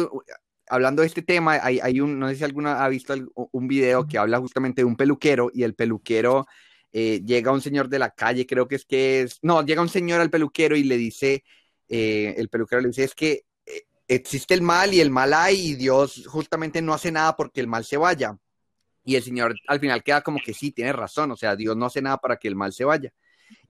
hablando 0.68 1.02
de 1.02 1.08
este 1.08 1.22
tema, 1.22 1.58
hay, 1.62 1.80
hay, 1.80 2.00
un, 2.00 2.18
no 2.18 2.28
sé 2.28 2.36
si 2.36 2.44
alguna 2.44 2.82
ha 2.84 2.88
visto 2.88 3.14
un 3.34 3.68
video 3.68 4.06
que 4.06 4.18
habla 4.18 4.38
justamente 4.38 4.80
de 4.80 4.86
un 4.86 4.96
peluquero 4.96 5.50
y 5.52 5.64
el 5.64 5.74
peluquero 5.74 6.46
eh, 6.92 7.22
llega 7.24 7.52
un 7.52 7.60
señor 7.60 7.88
de 7.88 7.98
la 7.98 8.10
calle, 8.10 8.46
creo 8.46 8.66
que 8.68 8.76
es 8.76 8.86
que 8.86 9.22
es, 9.22 9.38
no, 9.42 9.64
llega 9.64 9.82
un 9.82 9.88
señor 9.88 10.20
al 10.20 10.30
peluquero 10.30 10.76
y 10.76 10.84
le 10.84 10.96
dice, 10.96 11.44
eh, 11.88 12.34
el 12.38 12.48
peluquero 12.48 12.80
le 12.80 12.88
dice, 12.88 13.04
es 13.04 13.14
que 13.14 13.44
existe 14.08 14.54
el 14.54 14.62
mal 14.62 14.92
y 14.94 15.00
el 15.00 15.10
mal 15.10 15.32
hay 15.32 15.70
y 15.70 15.74
Dios 15.74 16.26
justamente 16.26 16.82
no 16.82 16.94
hace 16.94 17.12
nada 17.12 17.36
porque 17.36 17.60
el 17.60 17.66
mal 17.66 17.84
se 17.84 17.96
vaya. 17.96 18.36
Y 19.04 19.16
el 19.16 19.22
señor 19.22 19.54
al 19.66 19.80
final 19.80 20.02
queda 20.02 20.22
como 20.22 20.38
que 20.44 20.54
sí, 20.54 20.70
tiene 20.72 20.92
razón, 20.92 21.30
o 21.32 21.36
sea, 21.36 21.56
Dios 21.56 21.76
no 21.76 21.86
hace 21.86 22.00
nada 22.00 22.18
para 22.18 22.36
que 22.36 22.48
el 22.48 22.56
mal 22.56 22.72
se 22.72 22.84
vaya. 22.84 23.12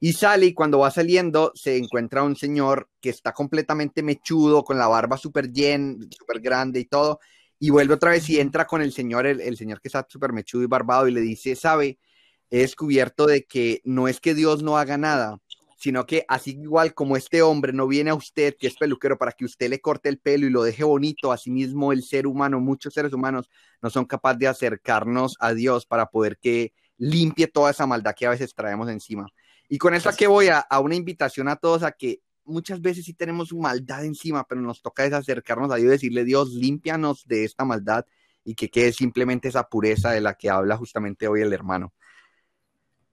Y 0.01 0.13
sale 0.13 0.47
y 0.47 0.55
cuando 0.55 0.81
va 0.81 0.91
saliendo 0.91 1.53
se 1.55 1.77
encuentra 1.77 2.23
un 2.23 2.37
señor 2.37 2.89
que 3.01 3.11
está 3.11 3.33
completamente 3.33 4.03
mechudo, 4.03 4.65
con 4.65 4.79
la 4.79 4.89
barba 4.89 5.17
súper 5.17 5.53
llena, 5.53 5.97
súper 6.11 6.41
grande 6.41 6.81
y 6.81 6.85
todo. 6.87 7.21
Y 7.59 7.71
vuelve 7.71 7.95
otra 7.95 8.11
vez 8.11 8.29
y 8.29 8.41
entra 8.41 8.67
con 8.67 8.83
el 8.83 8.93
señor, 8.93 9.27
el, 9.27 9.57
señor 9.57 9.81
que 9.81 9.89
está 9.89 10.07
súper 10.09 10.33
mechudo 10.33 10.63
y 10.63 10.67
barbado 10.67 11.07
y 11.09 11.13
le 11.13 11.21
dice, 11.21 11.55
sabe, 11.55 11.99
he 12.51 12.59
descubierto 12.59 13.27
de 13.27 13.45
que 13.45 13.81
no 13.85 14.09
es 14.09 14.21
que 14.21 14.35
Dios 14.35 14.63
no 14.63 14.77
haga 14.79 14.99
nada, 14.99 15.39
sino 15.77 16.07
que 16.07 16.25
así 16.29 16.53
igual 16.61 16.95
como 16.95 17.17
este 17.17 17.43
hombre 17.43 17.73
no 17.73 17.87
viene 17.89 18.11
a 18.11 18.15
usted, 18.15 18.57
que 18.59 18.69
es 18.69 18.77
peluquero, 18.77 19.19
para 19.19 19.33
que 19.33 19.45
usted 19.45 19.69
le 19.69 19.81
corte 19.81 20.09
el 20.09 20.19
pelo 20.19 20.47
y 20.47 20.51
lo 20.51 20.63
deje 20.63 20.85
bonito, 20.85 21.33
asimismo 21.33 21.93
el 21.93 22.05
ser 22.05 22.27
humano, 22.27 22.61
muchos 22.61 22.95
seres 22.95 23.13
humanos 23.13 23.49
no 23.81 23.91
son 23.91 24.05
capaces 24.05 24.39
de 24.39 24.49
acercarnos 24.49 25.37
a 25.41 25.55
Dios 25.55 25.87
para 25.87 26.07
poder 26.07 26.39
que 26.39 26.73
limpie 26.99 27.49
toda 27.49 27.73
esa 27.73 27.87
maldad 27.87 28.15
que 28.17 28.27
a 28.27 28.31
veces 28.31 28.55
traemos 28.55 28.89
encima. 28.89 29.27
Y 29.73 29.79
con 29.79 29.95
eso 29.95 30.11
que 30.15 30.27
voy 30.27 30.49
a, 30.49 30.67
una 30.83 30.97
invitación 30.97 31.49
a 31.49 31.57
todos 31.57 31.83
a 31.83 31.93
que 31.93 32.21
muchas 32.45 32.83
veces 32.83 33.07
sí 33.07 33.15
tenemos 33.15 33.55
maldad 33.55 34.05
encima, 34.05 34.47
pero 34.47 34.61
nos 34.61 34.83
toca 34.83 35.07
es 35.07 35.15
acercarnos 35.15 35.73
a 35.73 35.77
Dios 35.77 35.87
y 35.87 35.93
decirle, 35.93 36.25
Dios, 36.25 36.51
límpianos 36.51 37.27
de 37.27 37.45
esta 37.45 37.65
maldad 37.65 38.05
y 38.45 38.55
que 38.55 38.69
quede 38.69 38.93
simplemente 38.93 39.49
esa 39.49 39.67
pureza 39.67 40.11
de 40.11 40.21
la 40.21 40.35
que 40.35 40.51
habla 40.51 40.77
justamente 40.77 41.27
hoy 41.27 41.41
el 41.41 41.55
hermano. 41.55 41.95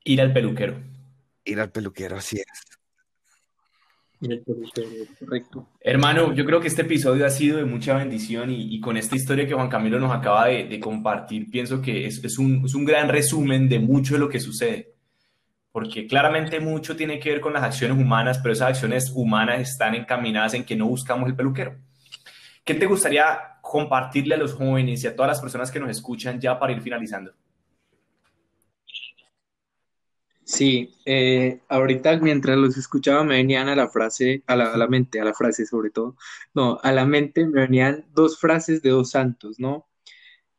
Ir 0.03 0.19
al 0.19 0.33
peluquero. 0.33 0.83
Ir 1.45 1.61
al 1.61 1.71
peluquero, 1.71 2.17
así 2.17 2.35
es. 2.35 2.45
Ir 4.19 4.33
al 4.33 4.39
peluquero, 4.41 4.89
correcto. 5.17 5.69
Hermano, 5.79 6.33
yo 6.33 6.45
creo 6.45 6.59
que 6.59 6.67
este 6.67 6.81
episodio 6.81 7.25
ha 7.25 7.29
sido 7.29 7.55
de 7.55 7.63
mucha 7.63 7.95
bendición 7.95 8.51
y, 8.51 8.81
con 8.81 8.97
esta 8.97 9.15
historia 9.15 9.47
que 9.47 9.53
Juan 9.53 9.69
Camilo 9.69 9.97
nos 9.97 10.13
acaba 10.13 10.47
de, 10.47 10.77
compartir, 10.81 11.49
pienso 11.49 11.81
que 11.81 12.05
es, 12.05 12.21
es, 12.21 12.37
un, 12.37 12.65
es 12.65 12.75
un 12.75 12.83
gran 12.83 13.07
resumen 13.07 13.69
de 13.69 13.79
mucho 13.79 14.15
de 14.15 14.19
lo 14.19 14.27
que 14.27 14.41
sucede 14.41 14.98
porque 15.71 16.07
claramente 16.07 16.59
mucho 16.59 16.95
tiene 16.95 17.19
que 17.19 17.29
ver 17.29 17.41
con 17.41 17.53
las 17.53 17.63
acciones 17.63 17.97
humanas, 17.97 18.39
pero 18.39 18.53
esas 18.53 18.69
acciones 18.69 19.11
humanas 19.13 19.59
están 19.61 19.95
encaminadas 19.95 20.53
en 20.53 20.63
que 20.63 20.75
no 20.75 20.87
buscamos 20.87 21.29
el 21.29 21.35
peluquero. 21.35 21.75
¿Qué 22.63 22.75
te 22.75 22.85
gustaría 22.85 23.59
compartirle 23.61 24.35
a 24.35 24.37
los 24.37 24.53
jóvenes 24.53 25.03
y 25.03 25.07
a 25.07 25.15
todas 25.15 25.29
las 25.29 25.41
personas 25.41 25.71
que 25.71 25.79
nos 25.79 25.89
escuchan 25.89 26.39
ya 26.39 26.57
para 26.57 26.73
ir 26.73 26.81
finalizando? 26.81 27.33
Sí, 30.43 30.95
eh, 31.05 31.61
ahorita 31.69 32.17
mientras 32.17 32.57
los 32.57 32.75
escuchaba 32.75 33.23
me 33.23 33.35
venían 33.35 33.69
a 33.69 33.75
la 33.75 33.87
frase, 33.87 34.43
a 34.47 34.55
la, 34.55 34.73
a 34.73 34.77
la, 34.77 34.87
mente, 34.87 35.21
a 35.21 35.23
la 35.23 35.33
frase 35.35 35.67
sobre 35.67 35.91
todo, 35.91 36.15
no, 36.55 36.79
a 36.81 36.91
la 36.91 37.05
mente 37.05 37.45
me 37.45 37.61
venían 37.61 38.05
dos 38.15 38.39
frases 38.39 38.81
de 38.81 38.89
dos 38.89 39.11
santos, 39.11 39.59
¿no? 39.59 39.88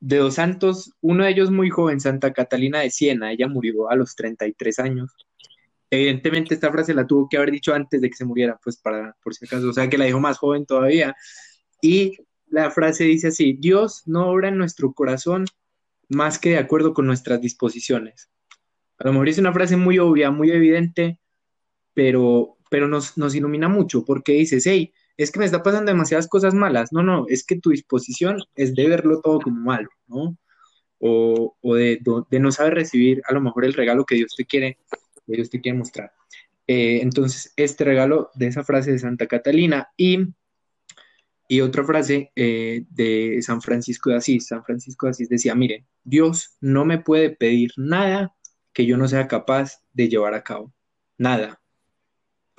De 0.00 0.16
dos 0.16 0.34
santos, 0.34 0.94
uno 1.02 1.24
de 1.24 1.30
ellos 1.30 1.50
muy 1.50 1.68
joven, 1.70 2.00
Santa 2.00 2.32
Catalina 2.32 2.80
de 2.80 2.90
Siena, 2.90 3.32
ella 3.32 3.48
murió 3.48 3.90
a 3.90 3.96
los 3.96 4.16
33 4.16 4.78
años. 4.78 5.12
Evidentemente 5.90 6.54
esta 6.54 6.70
frase 6.70 6.94
la 6.94 7.06
tuvo 7.06 7.28
que 7.28 7.36
haber 7.36 7.50
dicho 7.50 7.74
antes 7.74 8.00
de 8.00 8.08
que 8.08 8.16
se 8.16 8.24
muriera, 8.24 8.58
pues 8.62 8.76
para, 8.76 9.16
por 9.22 9.34
si 9.34 9.44
acaso, 9.44 9.68
o 9.68 9.72
sea 9.72 9.88
que 9.90 9.98
la 9.98 10.06
dijo 10.06 10.20
más 10.20 10.38
joven 10.38 10.64
todavía. 10.64 11.14
Y 11.82 12.16
la 12.46 12.70
frase 12.70 13.04
dice 13.04 13.28
así, 13.28 13.54
Dios 13.58 14.02
no 14.06 14.28
obra 14.28 14.48
en 14.48 14.56
nuestro 14.56 14.92
corazón 14.92 15.44
más 16.08 16.38
que 16.38 16.50
de 16.50 16.58
acuerdo 16.58 16.94
con 16.94 17.06
nuestras 17.06 17.40
disposiciones. 17.40 18.30
A 18.98 19.06
lo 19.06 19.12
mejor 19.12 19.28
es 19.28 19.38
una 19.38 19.52
frase 19.52 19.76
muy 19.76 19.98
obvia, 19.98 20.30
muy 20.30 20.50
evidente, 20.50 21.18
pero, 21.94 22.56
pero 22.70 22.88
nos, 22.88 23.18
nos 23.18 23.34
ilumina 23.34 23.68
mucho 23.68 24.04
porque 24.04 24.32
dices, 24.32 24.66
hey, 24.66 24.92
es 25.22 25.30
que 25.30 25.38
me 25.38 25.44
está 25.44 25.62
pasando 25.62 25.90
demasiadas 25.90 26.28
cosas 26.28 26.54
malas. 26.54 26.92
No, 26.92 27.02
no, 27.02 27.26
es 27.28 27.44
que 27.44 27.60
tu 27.60 27.70
disposición 27.70 28.38
es 28.54 28.74
de 28.74 28.88
verlo 28.88 29.20
todo 29.20 29.40
como 29.40 29.60
malo, 29.60 29.90
¿no? 30.06 30.36
O, 30.98 31.54
de, 31.74 32.00
no 32.40 32.52
saber 32.52 32.74
recibir 32.74 33.22
a 33.26 33.34
lo 33.34 33.40
mejor 33.40 33.64
el 33.64 33.74
regalo 33.74 34.04
que 34.04 34.14
Dios 34.14 34.34
te 34.36 34.44
quiere, 34.44 34.78
que 35.26 35.36
Dios 35.36 35.50
te 35.50 35.60
quiere 35.60 35.78
mostrar. 35.78 36.12
Eh, 36.66 37.00
entonces, 37.02 37.52
este 37.56 37.84
regalo 37.84 38.30
de 38.34 38.46
esa 38.46 38.64
frase 38.64 38.92
de 38.92 38.98
Santa 38.98 39.26
Catalina 39.26 39.88
y, 39.96 40.26
y 41.48 41.60
otra 41.60 41.84
frase 41.84 42.32
eh, 42.36 42.84
de 42.90 43.40
San 43.42 43.60
Francisco 43.60 44.10
de 44.10 44.16
Asís. 44.16 44.46
San 44.46 44.64
Francisco 44.64 45.06
de 45.06 45.10
Asís 45.10 45.28
decía, 45.28 45.54
mire, 45.54 45.86
Dios 46.02 46.56
no 46.60 46.84
me 46.84 46.98
puede 46.98 47.30
pedir 47.30 47.72
nada 47.76 48.34
que 48.72 48.86
yo 48.86 48.96
no 48.96 49.08
sea 49.08 49.28
capaz 49.28 49.82
de 49.92 50.08
llevar 50.08 50.34
a 50.34 50.42
cabo. 50.42 50.72
Nada. 51.18 51.59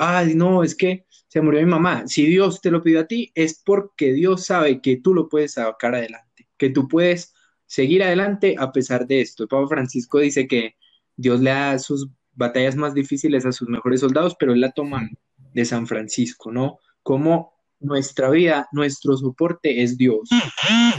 Ay, 0.04 0.34
no, 0.34 0.64
es 0.64 0.74
que 0.74 1.06
se 1.28 1.42
murió 1.42 1.60
mi 1.60 1.68
mamá. 1.68 2.08
Si 2.08 2.26
Dios 2.26 2.60
te 2.60 2.72
lo 2.72 2.82
pidió 2.82 3.02
a 3.02 3.06
ti, 3.06 3.32
es 3.36 3.62
porque 3.64 4.14
Dios 4.14 4.46
sabe 4.46 4.82
que 4.82 4.98
tú 4.98 5.14
lo 5.14 5.30
puedes 5.30 5.54
sacar 5.54 5.94
adelante, 5.94 6.50
que 6.58 6.72
tú 6.72 6.88
puedes 6.88 7.36
seguir 7.68 8.02
adelante 8.02 8.56
a 8.58 8.72
pesar 8.72 9.06
de 9.06 9.22
esto. 9.22 9.44
El 9.44 9.50
Papa 9.50 9.68
Francisco 9.68 10.18
dice 10.18 10.48
que 10.48 10.76
Dios 11.16 11.40
le 11.40 11.52
da 11.52 11.78
sus 11.78 12.10
batallas 12.34 12.76
más 12.76 12.96
difíciles 12.96 13.46
a 13.46 13.52
sus 13.52 13.70
mejores 13.70 14.00
soldados, 14.00 14.36
pero 14.40 14.54
él 14.54 14.62
la 14.62 14.72
toma 14.72 15.08
de 15.54 15.66
San 15.66 15.86
Francisco, 15.86 16.52
¿no? 16.52 16.80
Como 17.04 17.54
nuestra 17.80 18.32
vida, 18.32 18.68
nuestro 18.72 19.16
soporte 19.16 19.84
es 19.84 20.00
Dios 20.00 20.30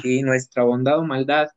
y 0.04 0.22
nuestra 0.22 0.62
bondad 0.62 1.00
o 1.00 1.04
maldad 1.04 1.48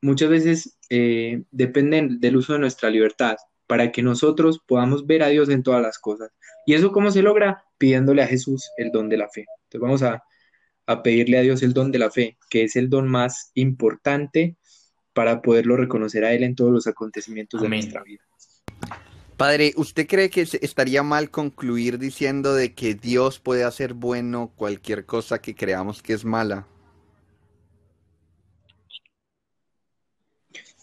muchas 0.00 0.30
veces 0.30 0.78
eh, 0.88 1.42
dependen 1.50 2.20
del 2.20 2.38
uso 2.38 2.54
de 2.54 2.60
nuestra 2.60 2.88
libertad 2.88 3.36
para 3.66 3.92
que 3.92 4.02
nosotros 4.02 4.60
podamos 4.66 5.06
ver 5.06 5.22
a 5.22 5.28
Dios 5.28 5.48
en 5.48 5.62
todas 5.62 5.82
las 5.82 5.98
cosas. 5.98 6.30
¿Y 6.66 6.74
eso 6.74 6.92
cómo 6.92 7.10
se 7.10 7.22
logra? 7.22 7.64
Pidiéndole 7.78 8.22
a 8.22 8.26
Jesús 8.26 8.70
el 8.76 8.90
don 8.90 9.08
de 9.08 9.16
la 9.16 9.28
fe. 9.28 9.46
Entonces 9.64 9.80
vamos 9.80 10.02
a, 10.02 10.22
pedirle 11.02 11.38
a 11.38 11.42
Dios 11.42 11.62
el 11.64 11.72
don 11.72 11.90
de 11.90 11.98
la 11.98 12.10
fe, 12.10 12.38
que 12.48 12.62
es 12.62 12.76
el 12.76 12.88
don 12.88 13.08
más 13.08 13.50
importante 13.54 14.56
para 15.12 15.42
poderlo 15.42 15.76
reconocer 15.76 16.24
a 16.24 16.32
Él 16.32 16.44
en 16.44 16.54
todos 16.54 16.70
los 16.70 16.86
acontecimientos 16.86 17.60
de 17.60 17.68
nuestra 17.68 18.04
vida. 18.04 18.22
Padre, 19.36 19.72
¿usted 19.76 20.06
cree 20.06 20.30
que 20.30 20.42
estaría 20.42 21.02
mal 21.02 21.30
concluir 21.30 21.98
diciendo 21.98 22.54
de 22.54 22.72
que 22.74 22.94
Dios 22.94 23.40
puede 23.40 23.64
hacer 23.64 23.94
bueno 23.94 24.52
cualquier 24.54 25.04
cosa 25.04 25.40
que 25.40 25.54
creamos 25.54 26.02
que 26.02 26.12
es 26.12 26.24
mala? 26.24 26.66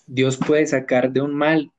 Dios 0.05 0.37
puede 0.37 0.67
sacar 0.67 1.11
de 1.11 1.21
un 1.21 1.33
mal 1.33 1.71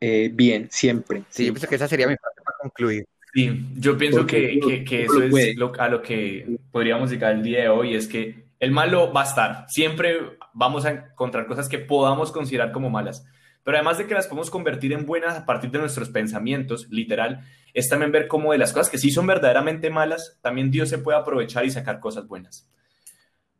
eh, 0.00 0.30
bien, 0.32 0.68
siempre. 0.70 1.24
Sí, 1.28 1.46
yo 1.46 1.52
pienso 1.52 1.68
que 1.68 1.74
esa 1.74 1.88
sería 1.88 2.08
mi 2.08 2.16
parte 2.16 2.40
para 2.42 2.58
concluir. 2.62 3.06
Sí, 3.32 3.66
yo 3.76 3.96
pienso 3.96 4.26
que, 4.26 4.58
eso 4.58 5.22
es 5.22 5.56
a 5.78 5.88
lo 5.88 6.02
que 6.02 6.58
podríamos 6.72 7.10
llegar 7.10 7.32
el 7.32 7.42
día 7.42 7.60
de 7.60 7.68
hoy, 7.68 7.94
es 7.94 8.08
que 8.08 8.46
el 8.58 8.72
malo 8.72 9.12
va 9.12 9.22
a 9.22 9.24
estar. 9.24 9.66
Siempre 9.68 10.38
vamos 10.52 10.84
a 10.84 10.90
encontrar 10.90 11.46
cosas 11.46 11.68
que 11.68 11.78
podamos 11.78 12.32
considerar 12.32 12.72
como 12.72 12.90
malas. 12.90 13.24
Pero 13.62 13.76
además 13.76 13.98
de 13.98 14.06
que 14.06 14.14
las 14.14 14.26
podemos 14.26 14.50
convertir 14.50 14.92
en 14.92 15.06
buenas 15.06 15.36
a 15.36 15.46
partir 15.46 15.70
de 15.70 15.78
nuestros 15.78 16.08
pensamientos, 16.08 16.88
literal, 16.90 17.44
es 17.74 17.88
también 17.88 18.10
ver 18.10 18.26
cómo 18.26 18.52
de 18.52 18.58
las 18.58 18.72
cosas 18.72 18.90
que 18.90 18.98
sí 18.98 19.10
son 19.10 19.26
verdaderamente 19.26 19.90
malas, 19.90 20.38
también 20.40 20.70
Dios 20.70 20.88
se 20.88 20.98
puede 20.98 21.18
aprovechar 21.18 21.64
y 21.64 21.70
sacar 21.70 22.00
cosas 22.00 22.26
buenas. 22.26 22.68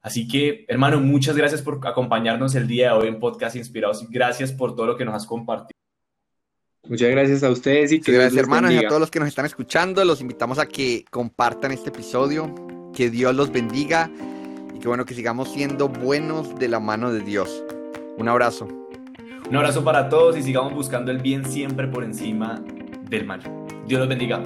Así 0.03 0.27
que, 0.27 0.65
hermano, 0.69 1.01
muchas 1.01 1.37
gracias 1.37 1.61
por 1.61 1.87
acompañarnos 1.87 2.55
el 2.55 2.67
día 2.67 2.93
de 2.93 2.99
hoy 2.99 3.09
en 3.09 3.21
Podcast 3.21 3.57
Inspirados. 3.57 4.09
Gracias 4.09 4.53
por 4.53 4.75
todo 4.75 4.87
lo 4.87 4.97
que 4.97 5.05
nos 5.05 5.15
has 5.15 5.27
compartido. 5.27 5.80
Muchas 6.89 7.11
gracias 7.11 7.43
a 7.43 7.51
ustedes 7.51 7.93
y 7.93 8.01
que 8.01 8.13
gracias 8.13 8.43
hermanos 8.43 8.73
y 8.73 8.79
a 8.79 8.89
todos 8.89 9.01
los 9.01 9.11
que 9.11 9.21
nos 9.21 9.29
están 9.29 9.47
escuchando. 9.47 10.05
Los 10.05 10.21
invitamos 10.21 10.59
a 10.59 10.67
que 10.67 11.05
compartan 11.11 11.73
este 11.73 11.91
episodio, 11.91 12.53
que 12.95 13.11
Dios 13.11 13.35
los 13.35 13.53
bendiga 13.53 14.11
y 14.75 14.79
que 14.79 14.89
bueno 14.89 15.05
que 15.05 15.15
sigamos 15.15 15.53
siendo 15.53 15.89
buenos 15.89 16.59
de 16.59 16.69
la 16.69 16.81
mano 16.81 17.13
de 17.13 17.21
Dios. 17.21 17.65
Un 18.17 18.29
abrazo. 18.29 18.67
Un 19.49 19.57
abrazo 19.57 19.85
para 19.85 20.09
todos 20.09 20.37
y 20.37 20.43
sigamos 20.43 20.73
buscando 20.75 21.11
el 21.11 21.19
bien 21.19 21.45
siempre 21.45 21.87
por 21.89 22.05
encima 22.05 22.63
del 23.09 23.27
mal. 23.27 23.41
Dios 23.87 24.01
los 24.01 24.09
bendiga. 24.09 24.43